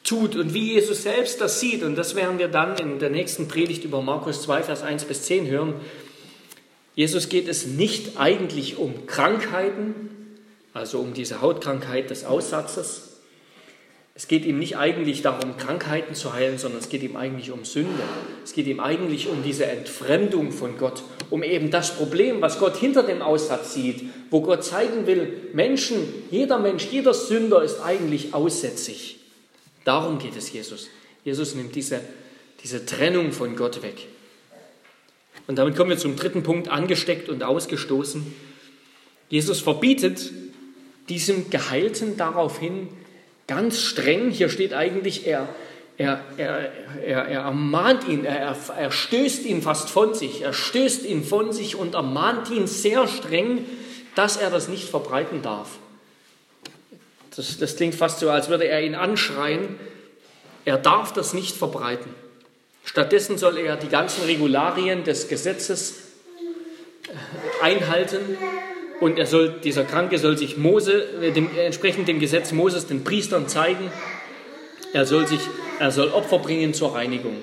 tut 0.05 0.37
und 0.37 0.53
wie 0.53 0.75
Jesus 0.75 1.03
selbst 1.03 1.41
das 1.41 1.61
sieht. 1.61 1.83
Und 1.83 1.97
das 1.97 2.15
werden 2.15 2.39
wir 2.39 2.49
dann 2.49 2.77
in 2.77 2.99
der 2.99 3.09
nächsten 3.09 3.49
Predigt 3.49 3.85
über 3.85 4.03
Markus 4.03 4.43
2, 4.43 4.65
Vers 4.65 4.83
1 4.83 5.05
bis 5.05 5.23
10 5.23 5.49
hören. 5.49 5.75
Jesus 6.95 7.31
geht 7.31 7.49
es 7.49 7.67
nicht 7.67 8.19
eigentlich 8.19 8.77
um 8.77 9.07
Krankheiten, 9.07 10.37
also 10.75 10.99
um 11.01 11.15
diese 11.15 11.41
Hautkrankheit 11.41 12.11
des 12.11 12.25
Aussatzes. 12.25 13.10
Es 14.21 14.29
geht 14.29 14.45
ihm 14.45 14.59
nicht 14.59 14.77
eigentlich 14.77 15.23
darum, 15.23 15.57
Krankheiten 15.57 16.15
zu 16.15 16.35
heilen, 16.35 16.59
sondern 16.59 16.81
es 16.81 16.91
geht 16.91 17.03
ihm 17.03 17.17
eigentlich 17.17 17.53
um 17.53 17.65
Sünde. 17.65 18.03
Es 18.45 18.53
geht 18.53 18.67
ihm 18.67 18.79
eigentlich 18.79 19.29
um 19.29 19.43
diese 19.43 19.65
Entfremdung 19.65 20.53
von 20.53 20.77
Gott, 20.77 21.03
um 21.31 21.43
eben 21.43 21.71
das 21.71 21.97
Problem, 21.97 22.43
was 22.43 22.59
Gott 22.59 22.77
hinter 22.77 23.03
dem 23.03 23.23
Aussatz 23.23 23.73
sieht, 23.73 24.11
wo 24.29 24.43
Gott 24.43 24.63
zeigen 24.63 25.07
will, 25.07 25.49
Menschen, 25.55 26.07
jeder 26.31 26.59
Mensch, 26.59 26.89
jeder 26.91 27.15
Sünder 27.15 27.63
ist 27.63 27.81
eigentlich 27.81 28.35
aussätzig. 28.35 29.21
Darum 29.85 30.19
geht 30.19 30.37
es 30.37 30.53
Jesus. 30.53 30.89
Jesus 31.25 31.55
nimmt 31.55 31.75
diese, 31.75 32.03
diese 32.63 32.85
Trennung 32.85 33.33
von 33.33 33.57
Gott 33.57 33.83
weg. 33.83 34.07
Und 35.47 35.57
damit 35.57 35.77
kommen 35.77 35.89
wir 35.89 35.97
zum 35.97 36.17
dritten 36.17 36.43
Punkt, 36.43 36.69
angesteckt 36.69 37.31
und 37.31 37.43
ausgestoßen. 37.43 38.35
Jesus 39.31 39.61
verbietet 39.61 40.31
diesem 41.09 41.49
Geheilten 41.49 42.19
daraufhin 42.19 42.89
ganz 43.51 43.81
streng, 43.81 44.31
hier 44.31 44.49
steht 44.49 44.75
eigentlich, 44.75 45.27
er, 45.27 45.49
er, 45.99 46.21
er, 46.37 46.73
er, 47.05 47.25
er 47.27 47.41
ermahnt 47.41 48.07
ihn, 48.07 48.25
er, 48.25 48.57
er 48.79 48.93
stößt 48.93 49.45
ihn 49.45 49.61
fast 49.61 49.91
von 49.91 50.15
sich, 50.15 50.43
er 50.43 50.53
stößt 50.53 51.05
ihn 51.05 51.25
von 51.25 51.53
sich 51.53 51.75
und 51.75 51.95
ermahnt 51.95 52.49
ihn 52.51 52.69
sehr 52.69 53.09
streng, 53.09 53.67
dass 54.15 54.37
er 54.37 54.51
das 54.51 54.69
nicht 54.69 54.89
verbreiten 54.89 55.43
darf. 55.43 55.69
Das, 57.35 57.59
das 57.59 57.75
klingt 57.75 57.97
fast 57.97 58.21
so, 58.21 58.31
als 58.31 58.49
würde 58.49 58.69
er 58.69 58.83
ihn 58.83 58.95
anschreien, 58.95 59.81
er 60.65 60.79
darf 60.79 61.13
das 61.13 61.35
nicht 61.35 61.57
verbreiten. 61.57 62.15
Stattdessen 62.85 63.37
soll 63.37 63.59
er 63.59 63.77
die 63.77 63.89
ganzen 63.89 64.27
Regularien 64.27 65.03
des 65.03 65.27
Gesetzes 65.27 65.97
einhalten 67.61 68.39
und 69.01 69.19
er 69.19 69.27
soll, 69.27 69.61
dieser 69.65 69.85
Kranke 69.85 70.19
soll 70.19 70.37
sich 70.37 70.57
Mose, 70.57 71.05
äh, 71.23 71.33
dem, 71.33 71.49
entsprechend 71.57 72.09
dem 72.09 72.21
Gesetz 72.21 72.53
Moses 72.53 72.87
den 72.87 73.03
Priestern 73.03 73.49
zeigen. 73.49 73.91
Er 74.93 75.07
soll, 75.07 75.27
sich, 75.27 75.41
er 75.79 75.91
soll 75.91 76.09
Opfer 76.09 76.39
bringen 76.39 76.75
zur 76.75 76.95
Reinigung. 76.95 77.37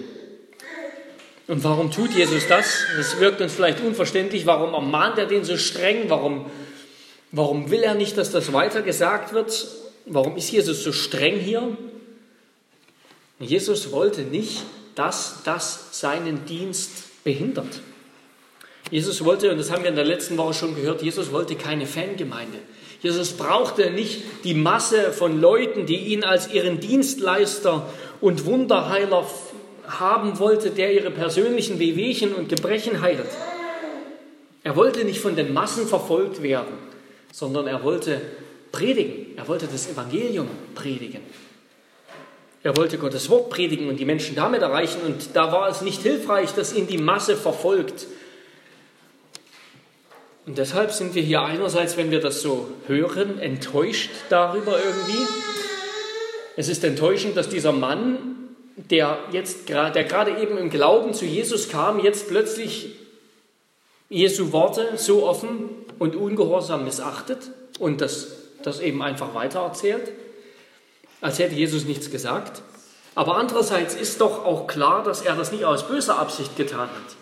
Und 1.47 1.63
warum 1.63 1.91
tut 1.91 2.13
Jesus 2.13 2.47
das? 2.47 2.83
Das 2.95 3.19
wirkt 3.19 3.41
uns 3.41 3.53
vielleicht 3.53 3.79
unverständlich. 3.81 4.45
Warum 4.45 4.73
ermahnt 4.73 5.17
er 5.17 5.25
den 5.25 5.45
so 5.45 5.55
streng? 5.57 6.09
Warum, 6.09 6.45
warum 7.31 7.71
will 7.71 7.83
er 7.83 7.95
nicht, 7.95 8.17
dass 8.17 8.31
das 8.31 8.51
weiter 8.51 8.81
gesagt 8.81 9.33
wird? 9.33 9.67
Warum 10.05 10.35
ist 10.35 10.51
Jesus 10.51 10.83
so 10.83 10.91
streng 10.91 11.39
hier? 11.39 11.77
Jesus 13.39 13.91
wollte 13.91 14.21
nicht, 14.21 14.63
dass 14.95 15.43
das 15.45 15.99
seinen 15.99 16.45
Dienst 16.45 17.23
behindert. 17.23 17.81
Jesus 18.91 19.23
wollte, 19.23 19.51
und 19.51 19.57
das 19.57 19.71
haben 19.71 19.83
wir 19.83 19.89
in 19.89 19.95
der 19.95 20.05
letzten 20.05 20.37
Woche 20.37 20.53
schon 20.53 20.75
gehört, 20.75 21.01
Jesus 21.01 21.31
wollte 21.31 21.55
keine 21.55 21.85
Fangemeinde. 21.85 22.57
Jesus 23.01 23.33
brauchte 23.33 23.91
nicht 23.91 24.23
die 24.43 24.53
Masse 24.53 25.11
von 25.11 25.39
Leuten, 25.39 25.85
die 25.85 26.13
ihn 26.13 26.23
als 26.23 26.51
ihren 26.51 26.79
Dienstleister 26.79 27.87
und 28.21 28.45
Wunderheiler 28.45 29.25
haben 29.87 30.39
wollte, 30.39 30.71
der 30.71 30.93
ihre 30.93 31.11
persönlichen 31.11 31.79
Wehwehchen 31.79 32.33
und 32.33 32.49
Gebrechen 32.49 33.01
heilt. 33.01 33.19
Er 34.63 34.75
wollte 34.75 35.05
nicht 35.05 35.19
von 35.19 35.35
den 35.35 35.53
Massen 35.53 35.87
verfolgt 35.87 36.41
werden, 36.41 36.73
sondern 37.31 37.67
er 37.67 37.83
wollte 37.83 38.19
predigen. 38.71 39.37
Er 39.37 39.47
wollte 39.47 39.67
das 39.67 39.89
Evangelium 39.89 40.47
predigen. 40.75 41.21
Er 42.63 42.75
wollte 42.75 42.97
Gottes 42.97 43.29
Wort 43.29 43.49
predigen 43.49 43.87
und 43.87 43.97
die 43.97 44.05
Menschen 44.05 44.35
damit 44.35 44.61
erreichen. 44.61 45.01
Und 45.05 45.29
da 45.35 45.51
war 45.51 45.69
es 45.69 45.81
nicht 45.81 46.01
hilfreich, 46.01 46.51
dass 46.53 46.73
ihn 46.73 46.87
die 46.87 46.97
Masse 46.97 47.37
verfolgt, 47.37 48.07
und 50.47 50.57
deshalb 50.57 50.93
sind 50.93 51.13
wir 51.13 51.21
hier 51.21 51.41
einerseits, 51.41 51.97
wenn 51.97 52.09
wir 52.09 52.21
das 52.21 52.41
so 52.41 52.69
hören, 52.87 53.37
enttäuscht 53.37 54.09
darüber 54.29 54.79
irgendwie. 54.79 55.27
Es 56.55 56.69
ist 56.69 56.85
enttäuschend, 56.85 57.35
dass 57.35 57.49
dieser 57.49 57.73
Mann, 57.73 58.17
der 58.77 59.19
jetzt 59.33 59.67
der 59.67 60.03
gerade 60.05 60.41
eben 60.41 60.57
im 60.57 60.69
Glauben 60.69 61.13
zu 61.13 61.25
Jesus 61.25 61.67
kam, 61.67 61.99
jetzt 61.99 62.29
plötzlich 62.29 62.95
Jesu 64.07 64.53
Worte 64.53 64.93
so 64.95 65.27
offen 65.27 65.69
und 65.99 66.15
ungehorsam 66.15 66.85
missachtet 66.85 67.51
und 67.77 67.99
das, 67.99 68.29
das 68.63 68.79
eben 68.79 69.01
einfach 69.01 69.35
weitererzählt, 69.35 70.13
als 71.19 71.39
hätte 71.39 71.55
Jesus 71.55 71.83
nichts 71.83 72.09
gesagt. 72.09 72.61
Aber 73.15 73.35
andererseits 73.35 73.95
ist 73.95 74.21
doch 74.21 74.45
auch 74.45 74.65
klar, 74.65 75.03
dass 75.03 75.23
er 75.23 75.35
das 75.35 75.51
nicht 75.51 75.65
aus 75.65 75.89
böser 75.89 76.17
Absicht 76.17 76.55
getan 76.55 76.87
hat, 76.87 77.15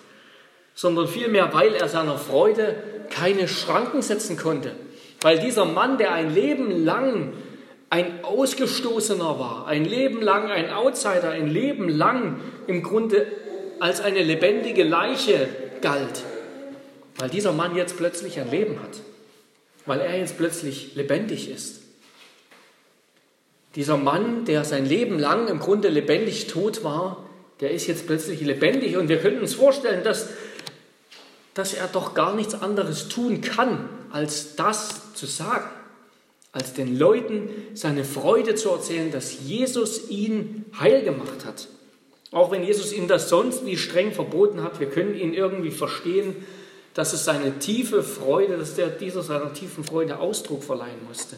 sondern 0.75 1.07
vielmehr, 1.07 1.51
weil 1.53 1.73
er 1.73 1.89
seiner 1.89 2.19
Freude 2.19 2.75
keine 3.09 3.47
Schranken 3.47 4.01
setzen 4.01 4.37
konnte. 4.37 4.75
Weil 5.21 5.39
dieser 5.39 5.65
Mann, 5.65 5.97
der 5.97 6.13
ein 6.13 6.33
Leben 6.33 6.83
lang 6.83 7.33
ein 7.89 8.23
Ausgestoßener 8.23 9.39
war, 9.39 9.67
ein 9.67 9.85
Leben 9.85 10.21
lang 10.21 10.51
ein 10.51 10.69
Outsider, 10.69 11.29
ein 11.29 11.47
Leben 11.47 11.89
lang 11.89 12.39
im 12.67 12.83
Grunde 12.83 13.25
als 13.79 14.01
eine 14.01 14.23
lebendige 14.23 14.83
Leiche 14.83 15.47
galt, 15.81 16.23
weil 17.17 17.29
dieser 17.29 17.51
Mann 17.51 17.75
jetzt 17.75 17.97
plötzlich 17.97 18.39
ein 18.39 18.49
Leben 18.49 18.81
hat, 18.81 19.01
weil 19.85 19.99
er 19.99 20.17
jetzt 20.17 20.37
plötzlich 20.37 20.95
lebendig 20.95 21.49
ist. 21.49 21.81
Dieser 23.75 23.97
Mann, 23.97 24.45
der 24.45 24.63
sein 24.63 24.85
Leben 24.85 25.19
lang 25.19 25.47
im 25.47 25.59
Grunde 25.59 25.89
lebendig 25.89 26.47
tot 26.47 26.83
war, 26.83 27.29
der 27.59 27.71
ist 27.71 27.87
jetzt 27.87 28.07
plötzlich 28.07 28.41
lebendig 28.41 28.97
und 28.97 29.09
wir 29.09 29.17
könnten 29.17 29.41
uns 29.41 29.53
vorstellen, 29.53 30.03
dass 30.03 30.29
dass 31.55 31.73
er 31.73 31.87
doch 31.87 32.13
gar 32.13 32.35
nichts 32.35 32.53
anderes 32.53 33.07
tun 33.07 33.41
kann, 33.41 33.89
als 34.11 34.55
das 34.55 35.13
zu 35.13 35.25
sagen, 35.25 35.69
als 36.51 36.73
den 36.73 36.99
Leuten 36.99 37.49
seine 37.73 38.03
Freude 38.03 38.55
zu 38.55 38.69
erzählen, 38.69 39.11
dass 39.11 39.39
Jesus 39.41 40.09
ihn 40.09 40.65
heil 40.79 41.03
gemacht 41.03 41.45
hat. 41.45 41.67
Auch 42.31 42.51
wenn 42.51 42.63
Jesus 42.63 42.91
ihm 42.91 43.07
das 43.07 43.29
sonst 43.29 43.65
wie 43.65 43.77
streng 43.77 44.11
verboten 44.11 44.63
hat, 44.63 44.79
wir 44.81 44.89
können 44.89 45.15
ihn 45.15 45.33
irgendwie 45.33 45.71
verstehen, 45.71 46.35
dass 46.93 47.13
es 47.13 47.23
seine 47.25 47.57
tiefe 47.59 48.03
Freude, 48.03 48.57
dass 48.57 48.75
der 48.75 48.87
dieser 48.87 49.23
seiner 49.23 49.53
tiefen 49.53 49.85
Freude 49.85 50.19
Ausdruck 50.19 50.63
verleihen 50.63 51.05
musste. 51.07 51.37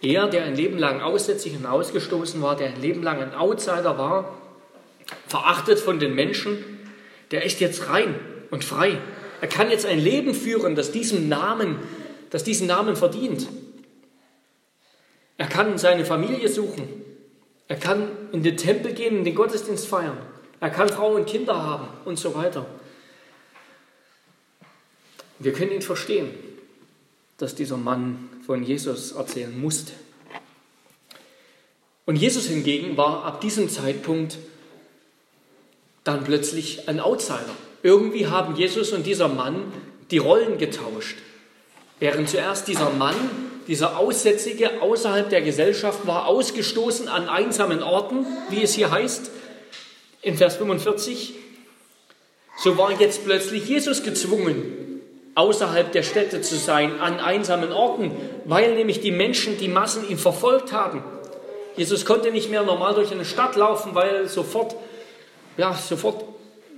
Er, 0.00 0.28
der 0.28 0.44
ein 0.44 0.56
Leben 0.56 0.78
lang 0.78 1.00
aussätzlich 1.00 1.56
und 1.56 1.66
ausgestoßen 1.66 2.40
war, 2.42 2.56
der 2.56 2.68
ein 2.68 2.80
Leben 2.80 3.02
lang 3.02 3.20
ein 3.20 3.34
Outsider 3.34 3.98
war, 3.98 4.36
verachtet 5.26 5.80
von 5.80 5.98
den 5.98 6.14
Menschen, 6.14 6.64
der 7.32 7.44
ist 7.44 7.60
jetzt 7.60 7.88
rein 7.88 8.14
und 8.52 8.64
frei. 8.64 9.00
Er 9.40 9.48
kann 9.48 9.70
jetzt 9.70 9.86
ein 9.86 9.98
Leben 9.98 10.34
führen, 10.34 10.76
das 10.76 10.92
diesen 10.92 11.28
Namen, 11.28 11.80
das 12.30 12.44
diesen 12.44 12.68
Namen 12.68 12.94
verdient. 12.94 13.48
Er 15.38 15.48
kann 15.48 15.78
seine 15.78 16.04
Familie 16.04 16.48
suchen. 16.48 16.86
Er 17.66 17.76
kann 17.76 18.08
in 18.30 18.44
den 18.44 18.56
Tempel 18.56 18.92
gehen, 18.92 19.18
in 19.18 19.24
den 19.24 19.34
Gottesdienst 19.34 19.88
feiern. 19.88 20.18
Er 20.60 20.70
kann 20.70 20.88
Frauen 20.88 21.16
und 21.16 21.26
Kinder 21.26 21.60
haben 21.60 21.88
und 22.04 22.18
so 22.18 22.34
weiter. 22.36 22.66
Wir 25.40 25.52
können 25.52 25.72
ihn 25.72 25.82
verstehen, 25.82 26.30
dass 27.38 27.56
dieser 27.56 27.78
Mann 27.78 28.28
von 28.46 28.62
Jesus 28.62 29.12
erzählen 29.12 29.58
musste. 29.60 29.92
Und 32.04 32.16
Jesus 32.16 32.46
hingegen 32.46 32.96
war 32.96 33.24
ab 33.24 33.40
diesem 33.40 33.68
Zeitpunkt 33.68 34.38
dann 36.04 36.22
plötzlich 36.22 36.88
ein 36.88 37.00
Outsider. 37.00 37.56
Irgendwie 37.82 38.26
haben 38.26 38.56
Jesus 38.56 38.92
und 38.92 39.06
dieser 39.06 39.28
Mann 39.28 39.72
die 40.10 40.18
Rollen 40.18 40.58
getauscht. 40.58 41.16
Während 41.98 42.28
zuerst 42.28 42.68
dieser 42.68 42.90
Mann, 42.90 43.16
dieser 43.66 43.96
Aussätzige 43.96 44.82
außerhalb 44.82 45.30
der 45.30 45.42
Gesellschaft 45.42 46.06
war, 46.06 46.26
ausgestoßen 46.26 47.08
an 47.08 47.28
einsamen 47.28 47.82
Orten, 47.82 48.26
wie 48.50 48.62
es 48.62 48.74
hier 48.74 48.90
heißt, 48.90 49.30
in 50.20 50.36
Vers 50.36 50.56
45, 50.56 51.34
so 52.58 52.76
war 52.76 52.92
jetzt 53.00 53.24
plötzlich 53.24 53.66
Jesus 53.66 54.02
gezwungen, 54.02 55.00
außerhalb 55.34 55.90
der 55.92 56.02
Städte 56.02 56.40
zu 56.42 56.56
sein, 56.56 57.00
an 57.00 57.18
einsamen 57.18 57.72
Orten, 57.72 58.12
weil 58.44 58.74
nämlich 58.74 59.00
die 59.00 59.10
Menschen, 59.10 59.58
die 59.58 59.68
Massen 59.68 60.08
ihn 60.08 60.18
verfolgt 60.18 60.72
haben. 60.72 61.02
Jesus 61.76 62.04
konnte 62.04 62.30
nicht 62.30 62.50
mehr 62.50 62.62
normal 62.62 62.94
durch 62.94 63.10
eine 63.10 63.24
Stadt 63.24 63.56
laufen, 63.56 63.94
weil 63.94 64.28
sofort, 64.28 64.76
ja, 65.56 65.72
sofort 65.74 66.24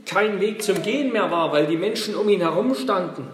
kein 0.07 0.41
Weg 0.41 0.63
zum 0.63 0.83
Gehen 0.83 1.13
mehr 1.13 1.31
war, 1.31 1.53
weil 1.53 1.67
die 1.67 1.77
Menschen 1.77 2.15
um 2.15 2.29
ihn 2.29 2.41
herum 2.41 2.75
standen. 2.75 3.27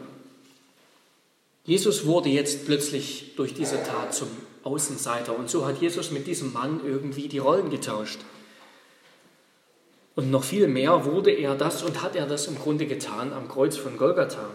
Jesus 1.65 2.07
wurde 2.07 2.29
jetzt 2.29 2.67
plötzlich 2.67 3.35
durch 3.37 3.55
diese 3.55 3.83
Tat 3.83 4.15
zum 4.15 4.29
Außenseiter 4.65 5.37
und 5.37 5.49
so 5.49 5.67
hat 5.67 5.81
Jesus 5.81 6.11
mit 6.11 6.27
diesem 6.27 6.53
Mann 6.53 6.81
irgendwie 6.85 7.29
die 7.29 7.39
Rollen 7.39 7.71
getauscht. 7.71 8.21
Und 10.17 10.31
noch 10.31 10.45
viel 10.45 10.69
mehr 10.69 11.05
wurde 11.05 11.31
er 11.31 11.55
das 11.55 11.83
und 11.83 12.03
hat 12.03 12.17
er 12.17 12.27
das 12.27 12.47
im 12.47 12.59
Grunde 12.59 12.87
getan 12.87 13.33
am 13.33 13.49
Kreuz 13.49 13.77
von 13.77 13.97
Golgatha. 13.97 14.51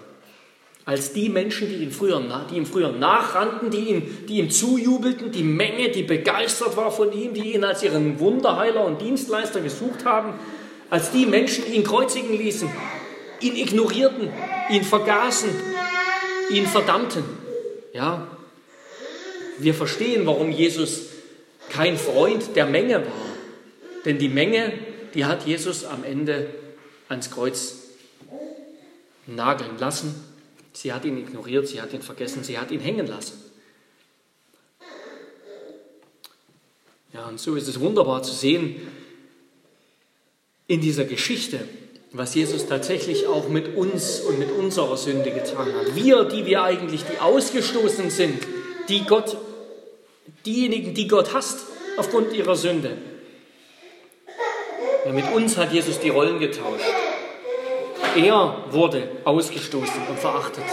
Als 0.84 1.14
die 1.14 1.30
Menschen, 1.30 1.68
die, 1.68 1.78
ihn 1.78 1.92
früher, 1.92 2.22
die 2.52 2.58
ihm 2.58 2.68
früher 2.68 2.92
nachrannten, 2.92 3.72
die, 3.72 3.90
ihn, 3.90 4.26
die 4.28 4.38
ihm 4.38 4.52
zujubelten, 4.52 5.32
die 5.32 5.44
Menge, 5.44 5.90
die 5.90 6.04
begeistert 6.04 6.78
war 6.78 6.92
von 6.92 7.12
ihm, 7.12 7.34
die 7.34 7.56
ihn 7.56 7.64
als 7.64 7.82
ihren 7.82 8.20
Wunderheiler 8.20 8.86
und 8.86 9.02
Dienstleister 9.02 9.62
gesucht 9.62 10.06
haben, 10.06 10.34
als 10.90 11.12
die 11.12 11.26
Menschen 11.26 11.72
ihn 11.72 11.84
kreuzigen 11.84 12.38
ließen, 12.38 12.70
ihn 13.42 13.56
ignorierten, 13.56 14.32
ihn 14.70 14.84
vergaßen, 14.84 15.50
ihn 16.52 16.68
verdammten. 16.68 17.24
Ja, 17.94 18.28
wir 19.58 19.74
verstehen, 19.74 20.26
warum 20.26 20.52
Jesus 20.52 21.08
kein 21.70 21.98
Freund 21.98 22.56
der 22.56 22.66
Menge 22.66 23.06
war. 23.06 23.26
Denn 24.04 24.20
die 24.20 24.30
Menge, 24.30 24.74
die 25.14 25.26
hat 25.26 25.46
Jesus 25.46 25.86
am 25.86 26.04
Ende 26.04 26.50
ans 27.10 27.32
Kreuz 27.32 27.76
nageln 29.26 29.78
lassen. 29.80 30.14
Sie 30.74 30.94
hat 30.94 31.06
ihn 31.06 31.18
ignoriert, 31.18 31.68
sie 31.68 31.82
hat 31.82 31.94
ihn 31.94 32.02
vergessen, 32.02 32.44
sie 32.44 32.60
hat 32.60 32.70
ihn 32.72 32.82
hängen 32.82 33.08
lassen. 33.08 33.42
Ja, 37.14 37.28
und 37.28 37.40
so 37.40 37.56
ist 37.56 37.68
es 37.68 37.80
wunderbar 37.80 38.24
zu 38.24 38.34
sehen 38.34 38.76
in 40.68 40.82
dieser 40.82 41.06
Geschichte, 41.06 41.60
was 42.12 42.34
Jesus 42.34 42.68
tatsächlich 42.68 43.28
auch 43.28 43.50
mit 43.50 43.76
uns 43.76 44.22
und 44.22 44.40
mit 44.40 44.52
unserer 44.52 44.98
Sünde 44.98 45.32
getan 45.32 45.74
hat. 45.74 45.96
Wir, 45.96 46.24
die 46.26 46.46
wir 46.46 46.64
eigentlich 46.64 47.04
die 47.04 47.20
Ausgestoßenen 47.20 48.10
sind, 48.10 48.42
die 48.90 49.04
Gott, 49.04 49.38
diejenigen, 50.46 50.94
die 50.94 51.08
Gott 51.08 51.34
hasst 51.34 51.60
aufgrund 51.98 52.34
ihrer 52.34 52.56
Sünde. 52.56 52.98
Ja, 55.06 55.12
mit 55.12 55.32
uns 55.34 55.58
hat 55.58 55.72
Jesus 55.72 56.00
die 56.00 56.10
Rollen 56.10 56.40
getauscht. 56.40 56.86
Er 58.16 58.64
wurde 58.72 59.10
ausgestoßen 59.26 60.08
und 60.10 60.18
verachtet. 60.18 60.64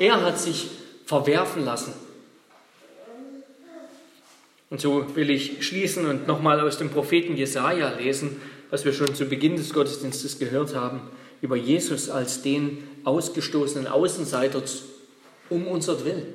Er 0.00 0.22
hat 0.22 0.38
sich 0.40 0.68
verwerfen 1.06 1.64
lassen. 1.64 1.94
Und 4.68 4.80
so 4.80 5.14
will 5.14 5.30
ich 5.30 5.64
schließen 5.64 6.06
und 6.06 6.26
nochmal 6.26 6.60
aus 6.60 6.76
dem 6.76 6.90
Propheten 6.90 7.36
Jesaja 7.36 7.90
lesen, 7.90 8.40
was 8.70 8.84
wir 8.84 8.92
schon 8.92 9.14
zu 9.14 9.26
Beginn 9.26 9.56
des 9.56 9.72
Gottesdienstes 9.72 10.38
gehört 10.38 10.74
haben, 10.74 11.00
über 11.40 11.56
Jesus 11.56 12.10
als 12.10 12.42
den 12.42 12.82
ausgestoßenen 13.04 13.86
Außenseiter 13.86 14.62
um 15.50 15.66
unser 15.66 16.04
Willen. 16.04 16.26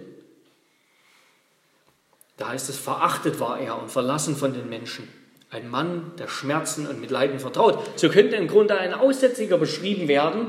Da 2.38 2.50
heißt 2.50 2.70
es, 2.70 2.78
verachtet 2.78 3.40
war 3.40 3.60
er 3.60 3.82
und 3.82 3.92
verlassen 3.92 4.36
von 4.36 4.54
den 4.54 4.70
Menschen. 4.70 5.08
Ein 5.50 5.70
Mann, 5.70 6.14
der 6.18 6.28
Schmerzen 6.28 6.88
und 6.88 7.02
mit 7.02 7.12
Leiden 7.12 7.40
vertraut. 7.40 8.00
So 8.00 8.10
könnte 8.10 8.38
im 8.38 8.48
Grunde 8.48 8.78
ein 8.78 8.94
Aussätziger 8.94 9.58
beschrieben 9.58 10.08
werden, 10.08 10.48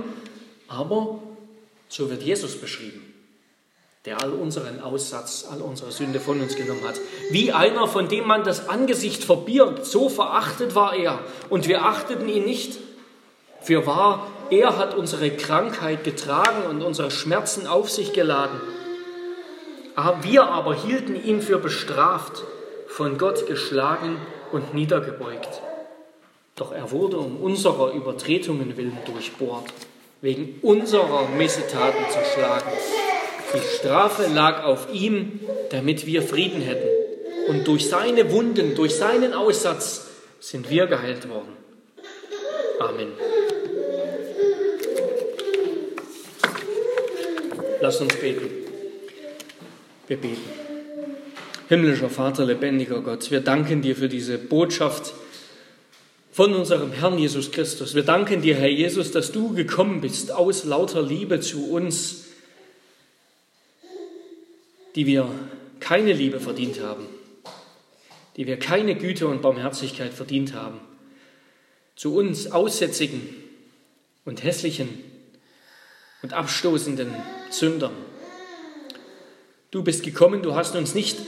aber 0.69 1.21
so 1.89 2.09
wird 2.09 2.23
Jesus 2.23 2.57
beschrieben 2.57 3.12
der 4.05 4.21
all 4.21 4.33
unseren 4.33 4.81
Aussatz, 4.81 5.47
all 5.51 5.63
unsere 5.63 5.93
Sünde 5.93 6.19
von 6.19 6.41
uns 6.41 6.57
genommen 6.57 6.83
hat. 6.85 6.99
Wie 7.31 7.53
einer, 7.53 7.87
von 7.87 8.09
dem 8.09 8.27
man 8.27 8.43
das 8.43 8.69
Angesicht 8.69 9.23
verbirgt, 9.23 9.87
so 9.87 10.09
verachtet 10.09 10.75
war 10.75 10.97
er 10.97 11.21
und 11.51 11.69
wir 11.69 11.85
achteten 11.85 12.29
ihn 12.29 12.45
nicht. 12.45 12.79
Für 13.61 13.87
wahr, 13.87 14.27
er 14.51 14.77
hat 14.77 14.97
unsere 14.97 15.31
Krankheit 15.31 16.03
getragen 16.03 16.67
und 16.69 16.83
unsere 16.83 17.13
Schmerzen 17.13 17.69
auf 17.69 17.91
sich 17.91 18.13
geladen. 18.13 18.61
Wir 20.23 20.49
aber 20.49 20.75
hielten 20.75 21.15
ihn 21.23 21.41
für 21.41 21.59
bestraft, 21.59 22.43
von 22.89 23.19
Gott 23.19 23.47
geschlagen 23.47 24.17
und 24.51 24.75
niedergebeugt. 24.75 25.63
Doch 26.57 26.73
er 26.73 26.91
wurde 26.91 27.19
um 27.19 27.37
unserer 27.37 27.93
Übertretungen 27.93 28.77
willen 28.77 28.99
durchbohrt, 29.07 29.73
wegen 30.21 30.59
unserer 30.63 31.29
Missetaten 31.29 32.05
zerschlagen. 32.11 32.73
Die 33.55 33.79
Strafe 33.79 34.27
lag 34.33 34.65
auf 34.65 34.89
ihm, 34.93 35.41
damit 35.71 36.07
wir 36.07 36.23
Frieden 36.23 36.63
hätten. 36.63 36.89
Und 37.49 37.67
durch 37.67 37.89
seine 37.89 38.31
Wunden, 38.31 38.75
durch 38.75 38.95
seinen 38.95 39.35
Aussatz 39.35 40.07
sind 40.41 40.71
wir 40.71 40.87
geheilt 40.87 41.29
worden. 41.29 41.57
Amen. 42.81 43.09
Lass 47.81 48.01
uns 48.01 48.15
beten. 48.17 48.49
Wir 50.07 50.17
beten. 50.17 50.43
Himmlischer 51.69 52.11
Vater, 52.11 52.45
lebendiger 52.45 53.01
Gott, 53.01 53.31
wir 53.31 53.41
danken 53.41 53.83
dir 53.83 53.97
für 53.97 54.09
diese 54.09 54.39
Botschaft 54.39 55.15
von 56.33 56.55
unserem 56.55 56.93
Herrn 56.93 57.19
Jesus 57.19 57.51
Christus. 57.51 57.95
Wir 57.95 58.03
danken 58.03 58.43
dir, 58.43 58.57
Herr 58.57 58.69
Jesus, 58.69 59.11
dass 59.11 59.33
du 59.33 59.55
gekommen 59.55 60.01
bist 60.01 60.33
aus 60.33 60.65
lauter 60.65 61.03
Liebe 61.03 61.41
zu 61.41 61.71
uns 61.71 62.27
die 64.95 65.07
wir 65.07 65.29
keine 65.81 66.13
Liebe 66.13 66.41
verdient 66.41 66.81
haben, 66.81 67.07
die 68.37 68.47
wir 68.47 68.59
keine 68.59 68.95
Güte 68.95 69.27
und 69.27 69.43
Barmherzigkeit 69.43 70.13
verdient 70.13 70.55
haben, 70.55 70.81
zu 71.97 72.15
uns 72.15 72.51
Aussätzigen 72.51 73.21
und 74.25 74.43
hässlichen 74.43 74.89
und 76.23 76.33
abstoßenden 76.33 77.15
Sündern. 77.51 77.93
Du 79.71 79.83
bist 79.83 80.03
gekommen, 80.03 80.43
du 80.43 80.55
hast 80.55 80.77
uns 80.77 80.95
nicht 80.95 81.19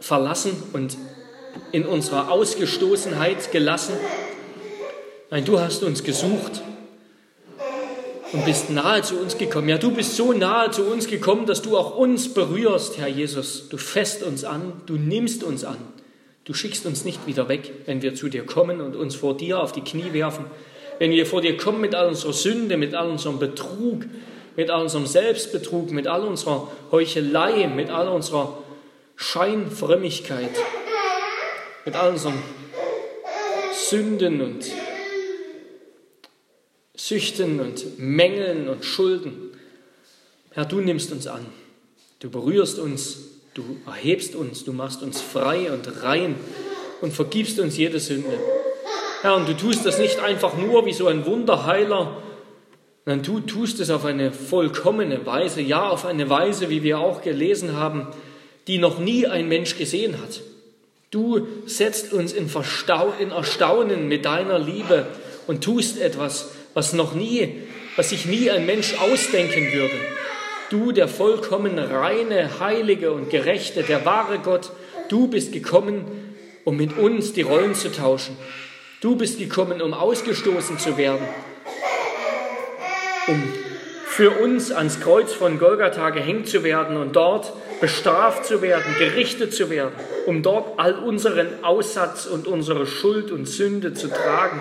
verlassen 0.00 0.62
und 0.72 0.96
in 1.72 1.86
unserer 1.86 2.30
Ausgestoßenheit 2.30 3.52
gelassen. 3.52 3.94
Nein, 5.30 5.44
du 5.44 5.60
hast 5.60 5.82
uns 5.82 6.02
gesucht 6.02 6.62
und 8.32 8.44
bist 8.44 8.70
nahe 8.70 9.02
zu 9.02 9.18
uns 9.18 9.38
gekommen. 9.38 9.68
Ja, 9.68 9.78
du 9.78 9.90
bist 9.90 10.16
so 10.16 10.32
nahe 10.32 10.70
zu 10.70 10.84
uns 10.84 11.06
gekommen, 11.06 11.46
dass 11.46 11.62
du 11.62 11.76
auch 11.76 11.96
uns 11.96 12.32
berührst, 12.32 12.98
Herr 12.98 13.08
Jesus. 13.08 13.68
Du 13.68 13.76
fässt 13.76 14.22
uns 14.22 14.44
an, 14.44 14.72
du 14.86 14.94
nimmst 14.94 15.42
uns 15.42 15.64
an. 15.64 15.78
Du 16.44 16.54
schickst 16.54 16.86
uns 16.86 17.04
nicht 17.04 17.26
wieder 17.26 17.48
weg, 17.48 17.72
wenn 17.86 18.02
wir 18.02 18.14
zu 18.14 18.28
dir 18.28 18.44
kommen 18.44 18.80
und 18.80 18.96
uns 18.96 19.14
vor 19.14 19.36
dir 19.36 19.60
auf 19.60 19.72
die 19.72 19.82
Knie 19.82 20.12
werfen. 20.12 20.44
Wenn 20.98 21.10
wir 21.10 21.26
vor 21.26 21.40
dir 21.40 21.56
kommen 21.56 21.80
mit 21.80 21.94
all 21.94 22.08
unserer 22.08 22.32
Sünde, 22.32 22.76
mit 22.76 22.94
all 22.94 23.08
unserem 23.08 23.38
Betrug, 23.38 24.04
mit 24.56 24.70
all 24.70 24.82
unserem 24.82 25.06
Selbstbetrug, 25.06 25.90
mit 25.90 26.06
all 26.06 26.22
unserer 26.22 26.70
Heuchelei, 26.90 27.66
mit 27.68 27.90
all 27.90 28.08
unserer 28.08 28.58
Scheinfrömmigkeit, 29.16 30.50
mit 31.84 31.96
all 31.96 32.10
unseren 32.10 32.34
Sünden 33.72 34.40
und 34.40 34.64
Süchten 37.00 37.60
und 37.60 37.98
Mängeln 37.98 38.68
und 38.68 38.84
Schulden. 38.84 39.32
Herr, 40.50 40.66
du 40.66 40.80
nimmst 40.80 41.10
uns 41.12 41.26
an. 41.26 41.46
Du 42.18 42.28
berührst 42.28 42.78
uns, 42.78 43.16
du 43.54 43.64
erhebst 43.86 44.34
uns, 44.34 44.64
du 44.64 44.74
machst 44.74 45.02
uns 45.02 45.22
frei 45.22 45.72
und 45.72 46.02
rein 46.02 46.34
und 47.00 47.14
vergibst 47.14 47.58
uns 47.58 47.78
jede 47.78 48.00
Sünde. 48.00 48.38
Herr, 49.22 49.36
und 49.36 49.48
du 49.48 49.56
tust 49.56 49.86
das 49.86 49.98
nicht 49.98 50.20
einfach 50.20 50.58
nur 50.58 50.84
wie 50.84 50.92
so 50.92 51.06
ein 51.06 51.24
Wunderheiler, 51.24 52.18
sondern 53.06 53.24
du 53.24 53.40
tust 53.40 53.80
es 53.80 53.88
auf 53.88 54.04
eine 54.04 54.30
vollkommene 54.30 55.24
Weise, 55.24 55.62
ja, 55.62 55.88
auf 55.88 56.04
eine 56.04 56.28
Weise, 56.28 56.68
wie 56.68 56.82
wir 56.82 56.98
auch 56.98 57.22
gelesen 57.22 57.78
haben, 57.78 58.08
die 58.66 58.76
noch 58.76 58.98
nie 58.98 59.26
ein 59.26 59.48
Mensch 59.48 59.78
gesehen 59.78 60.20
hat. 60.20 60.42
Du 61.10 61.48
setzt 61.64 62.12
uns 62.12 62.34
in, 62.34 62.50
Erstaunen 62.50 64.06
mit 64.06 64.26
deiner 64.26 64.58
Liebe 64.58 65.06
und 65.46 65.64
tust 65.64 65.98
etwas, 65.98 66.50
was 66.74 66.92
noch 66.92 67.14
nie, 67.14 67.62
was 67.96 68.10
sich 68.10 68.26
nie 68.26 68.50
ein 68.50 68.66
Mensch 68.66 68.94
ausdenken 68.98 69.72
würde. 69.72 69.94
Du, 70.70 70.92
der 70.92 71.08
vollkommen 71.08 71.78
reine, 71.78 72.60
heilige 72.60 73.12
und 73.12 73.30
gerechte, 73.30 73.82
der 73.82 74.04
wahre 74.04 74.38
Gott, 74.38 74.70
du 75.08 75.26
bist 75.26 75.52
gekommen, 75.52 76.04
um 76.64 76.76
mit 76.76 76.96
uns 76.96 77.32
die 77.32 77.42
Rollen 77.42 77.74
zu 77.74 77.90
tauschen. 77.90 78.36
Du 79.00 79.16
bist 79.16 79.38
gekommen, 79.38 79.82
um 79.82 79.94
ausgestoßen 79.94 80.78
zu 80.78 80.96
werden, 80.96 81.26
um 83.26 83.42
für 84.06 84.30
uns 84.30 84.70
ans 84.70 85.00
Kreuz 85.00 85.32
von 85.32 85.58
Golgatha 85.58 86.10
gehängt 86.10 86.48
zu 86.48 86.62
werden 86.62 86.96
und 86.96 87.16
dort 87.16 87.52
bestraft 87.80 88.44
zu 88.44 88.60
werden, 88.60 88.94
gerichtet 88.98 89.54
zu 89.54 89.70
werden, 89.70 89.92
um 90.26 90.42
dort 90.42 90.78
all 90.78 90.94
unseren 90.94 91.64
Aussatz 91.64 92.26
und 92.26 92.46
unsere 92.46 92.86
Schuld 92.86 93.30
und 93.30 93.46
Sünde 93.46 93.94
zu 93.94 94.08
tragen 94.08 94.60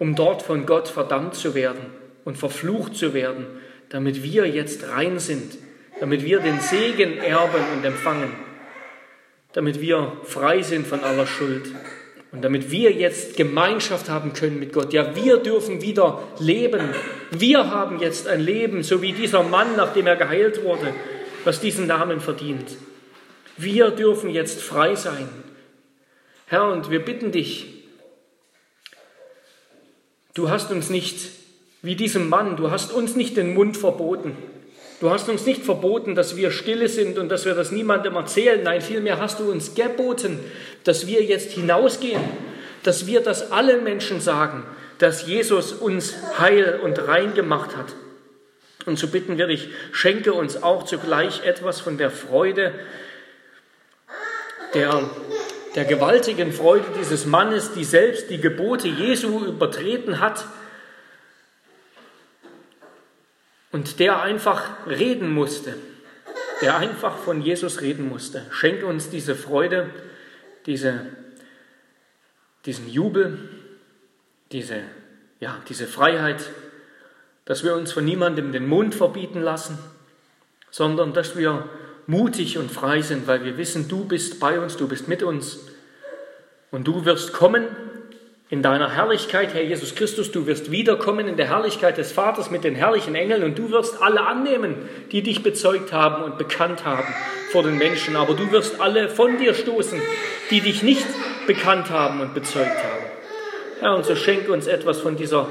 um 0.00 0.16
dort 0.16 0.42
von 0.42 0.66
Gott 0.66 0.88
verdammt 0.88 1.36
zu 1.36 1.54
werden 1.54 1.86
und 2.24 2.36
verflucht 2.36 2.96
zu 2.96 3.14
werden, 3.14 3.46
damit 3.90 4.24
wir 4.24 4.48
jetzt 4.48 4.88
rein 4.88 5.20
sind, 5.20 5.56
damit 6.00 6.24
wir 6.24 6.40
den 6.40 6.58
Segen 6.58 7.18
erben 7.18 7.62
und 7.76 7.84
empfangen, 7.84 8.32
damit 9.52 9.80
wir 9.80 10.16
frei 10.24 10.62
sind 10.62 10.88
von 10.88 11.04
aller 11.04 11.26
Schuld 11.26 11.70
Und 12.32 12.42
damit 12.42 12.70
wir 12.70 12.92
jetzt 12.92 13.36
Gemeinschaft 13.36 14.08
haben 14.08 14.32
können 14.32 14.60
mit 14.60 14.72
Gott, 14.72 14.92
ja, 14.92 15.16
wir 15.16 15.38
dürfen 15.38 15.82
wieder 15.82 16.22
leben. 16.38 16.90
Wir 17.32 17.70
haben 17.70 17.98
jetzt 17.98 18.28
ein 18.28 18.40
Leben, 18.40 18.84
so 18.84 19.02
wie 19.02 19.12
dieser 19.12 19.42
Mann, 19.42 19.74
nachdem 19.76 20.06
er 20.06 20.16
geheilt 20.16 20.62
wurde, 20.62 20.94
was 21.44 21.60
diesen 21.60 21.88
Namen 21.88 22.20
verdient. 22.20 22.76
Wir 23.56 23.90
dürfen 23.90 24.30
jetzt 24.30 24.62
frei 24.62 24.94
sein. 24.94 25.28
Herr, 26.46 26.70
und 26.70 26.90
wir 26.90 27.04
bitten 27.04 27.32
dich, 27.32 27.79
du 30.34 30.50
hast 30.50 30.70
uns 30.70 30.90
nicht, 30.90 31.16
wie 31.82 31.96
diesem 31.96 32.28
Mann, 32.28 32.56
du 32.56 32.70
hast 32.70 32.92
uns 32.92 33.16
nicht 33.16 33.36
den 33.36 33.54
Mund 33.54 33.76
verboten. 33.76 34.36
Du 35.00 35.10
hast 35.10 35.30
uns 35.30 35.46
nicht 35.46 35.64
verboten, 35.64 36.14
dass 36.14 36.36
wir 36.36 36.50
stille 36.50 36.88
sind 36.88 37.18
und 37.18 37.30
dass 37.30 37.46
wir 37.46 37.54
das 37.54 37.72
niemandem 37.72 38.16
erzählen. 38.16 38.62
Nein, 38.62 38.82
vielmehr 38.82 39.18
hast 39.18 39.40
du 39.40 39.50
uns 39.50 39.74
geboten, 39.74 40.38
dass 40.84 41.06
wir 41.06 41.22
jetzt 41.22 41.52
hinausgehen, 41.52 42.20
dass 42.82 43.06
wir 43.06 43.22
das 43.22 43.50
allen 43.50 43.82
Menschen 43.82 44.20
sagen, 44.20 44.64
dass 44.98 45.26
Jesus 45.26 45.72
uns 45.72 46.14
heil 46.38 46.80
und 46.82 46.98
rein 47.08 47.32
gemacht 47.34 47.76
hat. 47.76 47.94
Und 48.84 48.98
so 48.98 49.08
bitten 49.08 49.38
wir 49.38 49.46
dich, 49.46 49.68
schenke 49.92 50.34
uns 50.34 50.62
auch 50.62 50.84
zugleich 50.84 51.44
etwas 51.44 51.80
von 51.80 51.96
der 51.96 52.10
Freude, 52.10 52.74
der, 54.74 55.10
der 55.74 55.84
gewaltigen 55.84 56.52
Freude 56.52 56.86
dieses 56.98 57.26
Mannes, 57.26 57.72
die 57.72 57.84
selbst 57.84 58.30
die 58.30 58.40
Gebote 58.40 58.88
Jesu 58.88 59.44
übertreten 59.44 60.20
hat 60.20 60.44
und 63.72 64.00
der 64.00 64.20
einfach 64.20 64.86
reden 64.86 65.32
musste, 65.32 65.74
der 66.60 66.76
einfach 66.76 67.16
von 67.16 67.40
Jesus 67.40 67.80
reden 67.80 68.08
musste. 68.08 68.46
Schenke 68.50 68.86
uns 68.86 69.10
diese 69.10 69.36
Freude, 69.36 69.90
diese, 70.66 71.06
diesen 72.66 72.88
Jubel, 72.88 73.38
diese, 74.50 74.82
ja, 75.38 75.62
diese 75.68 75.86
Freiheit, 75.86 76.50
dass 77.44 77.62
wir 77.62 77.74
uns 77.74 77.92
von 77.92 78.04
niemandem 78.04 78.52
den 78.52 78.66
Mund 78.66 78.94
verbieten 78.94 79.40
lassen, 79.40 79.78
sondern 80.70 81.12
dass 81.12 81.36
wir 81.36 81.68
mutig 82.10 82.58
und 82.58 82.72
frei 82.72 83.02
sind, 83.02 83.28
weil 83.28 83.44
wir 83.44 83.56
wissen, 83.56 83.88
du 83.88 84.04
bist 84.04 84.40
bei 84.40 84.58
uns, 84.58 84.76
du 84.76 84.88
bist 84.88 85.06
mit 85.06 85.22
uns 85.22 85.60
und 86.72 86.86
du 86.86 87.04
wirst 87.04 87.32
kommen 87.32 87.68
in 88.48 88.62
deiner 88.62 88.90
Herrlichkeit, 88.90 89.54
Herr 89.54 89.62
Jesus 89.62 89.94
Christus, 89.94 90.32
du 90.32 90.44
wirst 90.44 90.72
wiederkommen 90.72 91.28
in 91.28 91.36
der 91.36 91.46
Herrlichkeit 91.46 91.98
des 91.98 92.10
Vaters 92.10 92.50
mit 92.50 92.64
den 92.64 92.74
herrlichen 92.74 93.14
Engeln 93.14 93.44
und 93.44 93.56
du 93.56 93.70
wirst 93.70 94.02
alle 94.02 94.26
annehmen, 94.26 94.74
die 95.12 95.22
dich 95.22 95.44
bezeugt 95.44 95.92
haben 95.92 96.24
und 96.24 96.36
bekannt 96.36 96.84
haben 96.84 97.14
vor 97.52 97.62
den 97.62 97.78
Menschen. 97.78 98.16
Aber 98.16 98.34
du 98.34 98.50
wirst 98.50 98.80
alle 98.80 99.08
von 99.08 99.38
dir 99.38 99.54
stoßen, 99.54 100.02
die 100.50 100.60
dich 100.60 100.82
nicht 100.82 101.06
bekannt 101.46 101.90
haben 101.90 102.20
und 102.20 102.34
bezeugt 102.34 102.66
haben. 102.66 103.04
Herr, 103.78 103.94
und 103.94 104.04
so 104.04 104.16
schenke 104.16 104.52
uns 104.52 104.66
etwas 104.66 104.98
von 104.98 105.16
dieser 105.16 105.46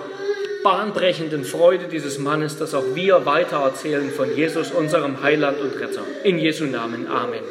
bahnbrechenden 0.63 1.43
Freude 1.43 1.85
dieses 1.87 2.17
Mannes, 2.17 2.57
dass 2.57 2.73
auch 2.73 2.95
wir 2.95 3.25
weiter 3.25 3.57
erzählen 3.57 4.09
von 4.09 4.35
Jesus, 4.35 4.71
unserem 4.71 5.21
Heiland 5.21 5.59
und 5.59 5.79
Retter. 5.79 6.03
In 6.23 6.37
Jesu 6.37 6.65
Namen. 6.65 7.07
Amen. 7.07 7.43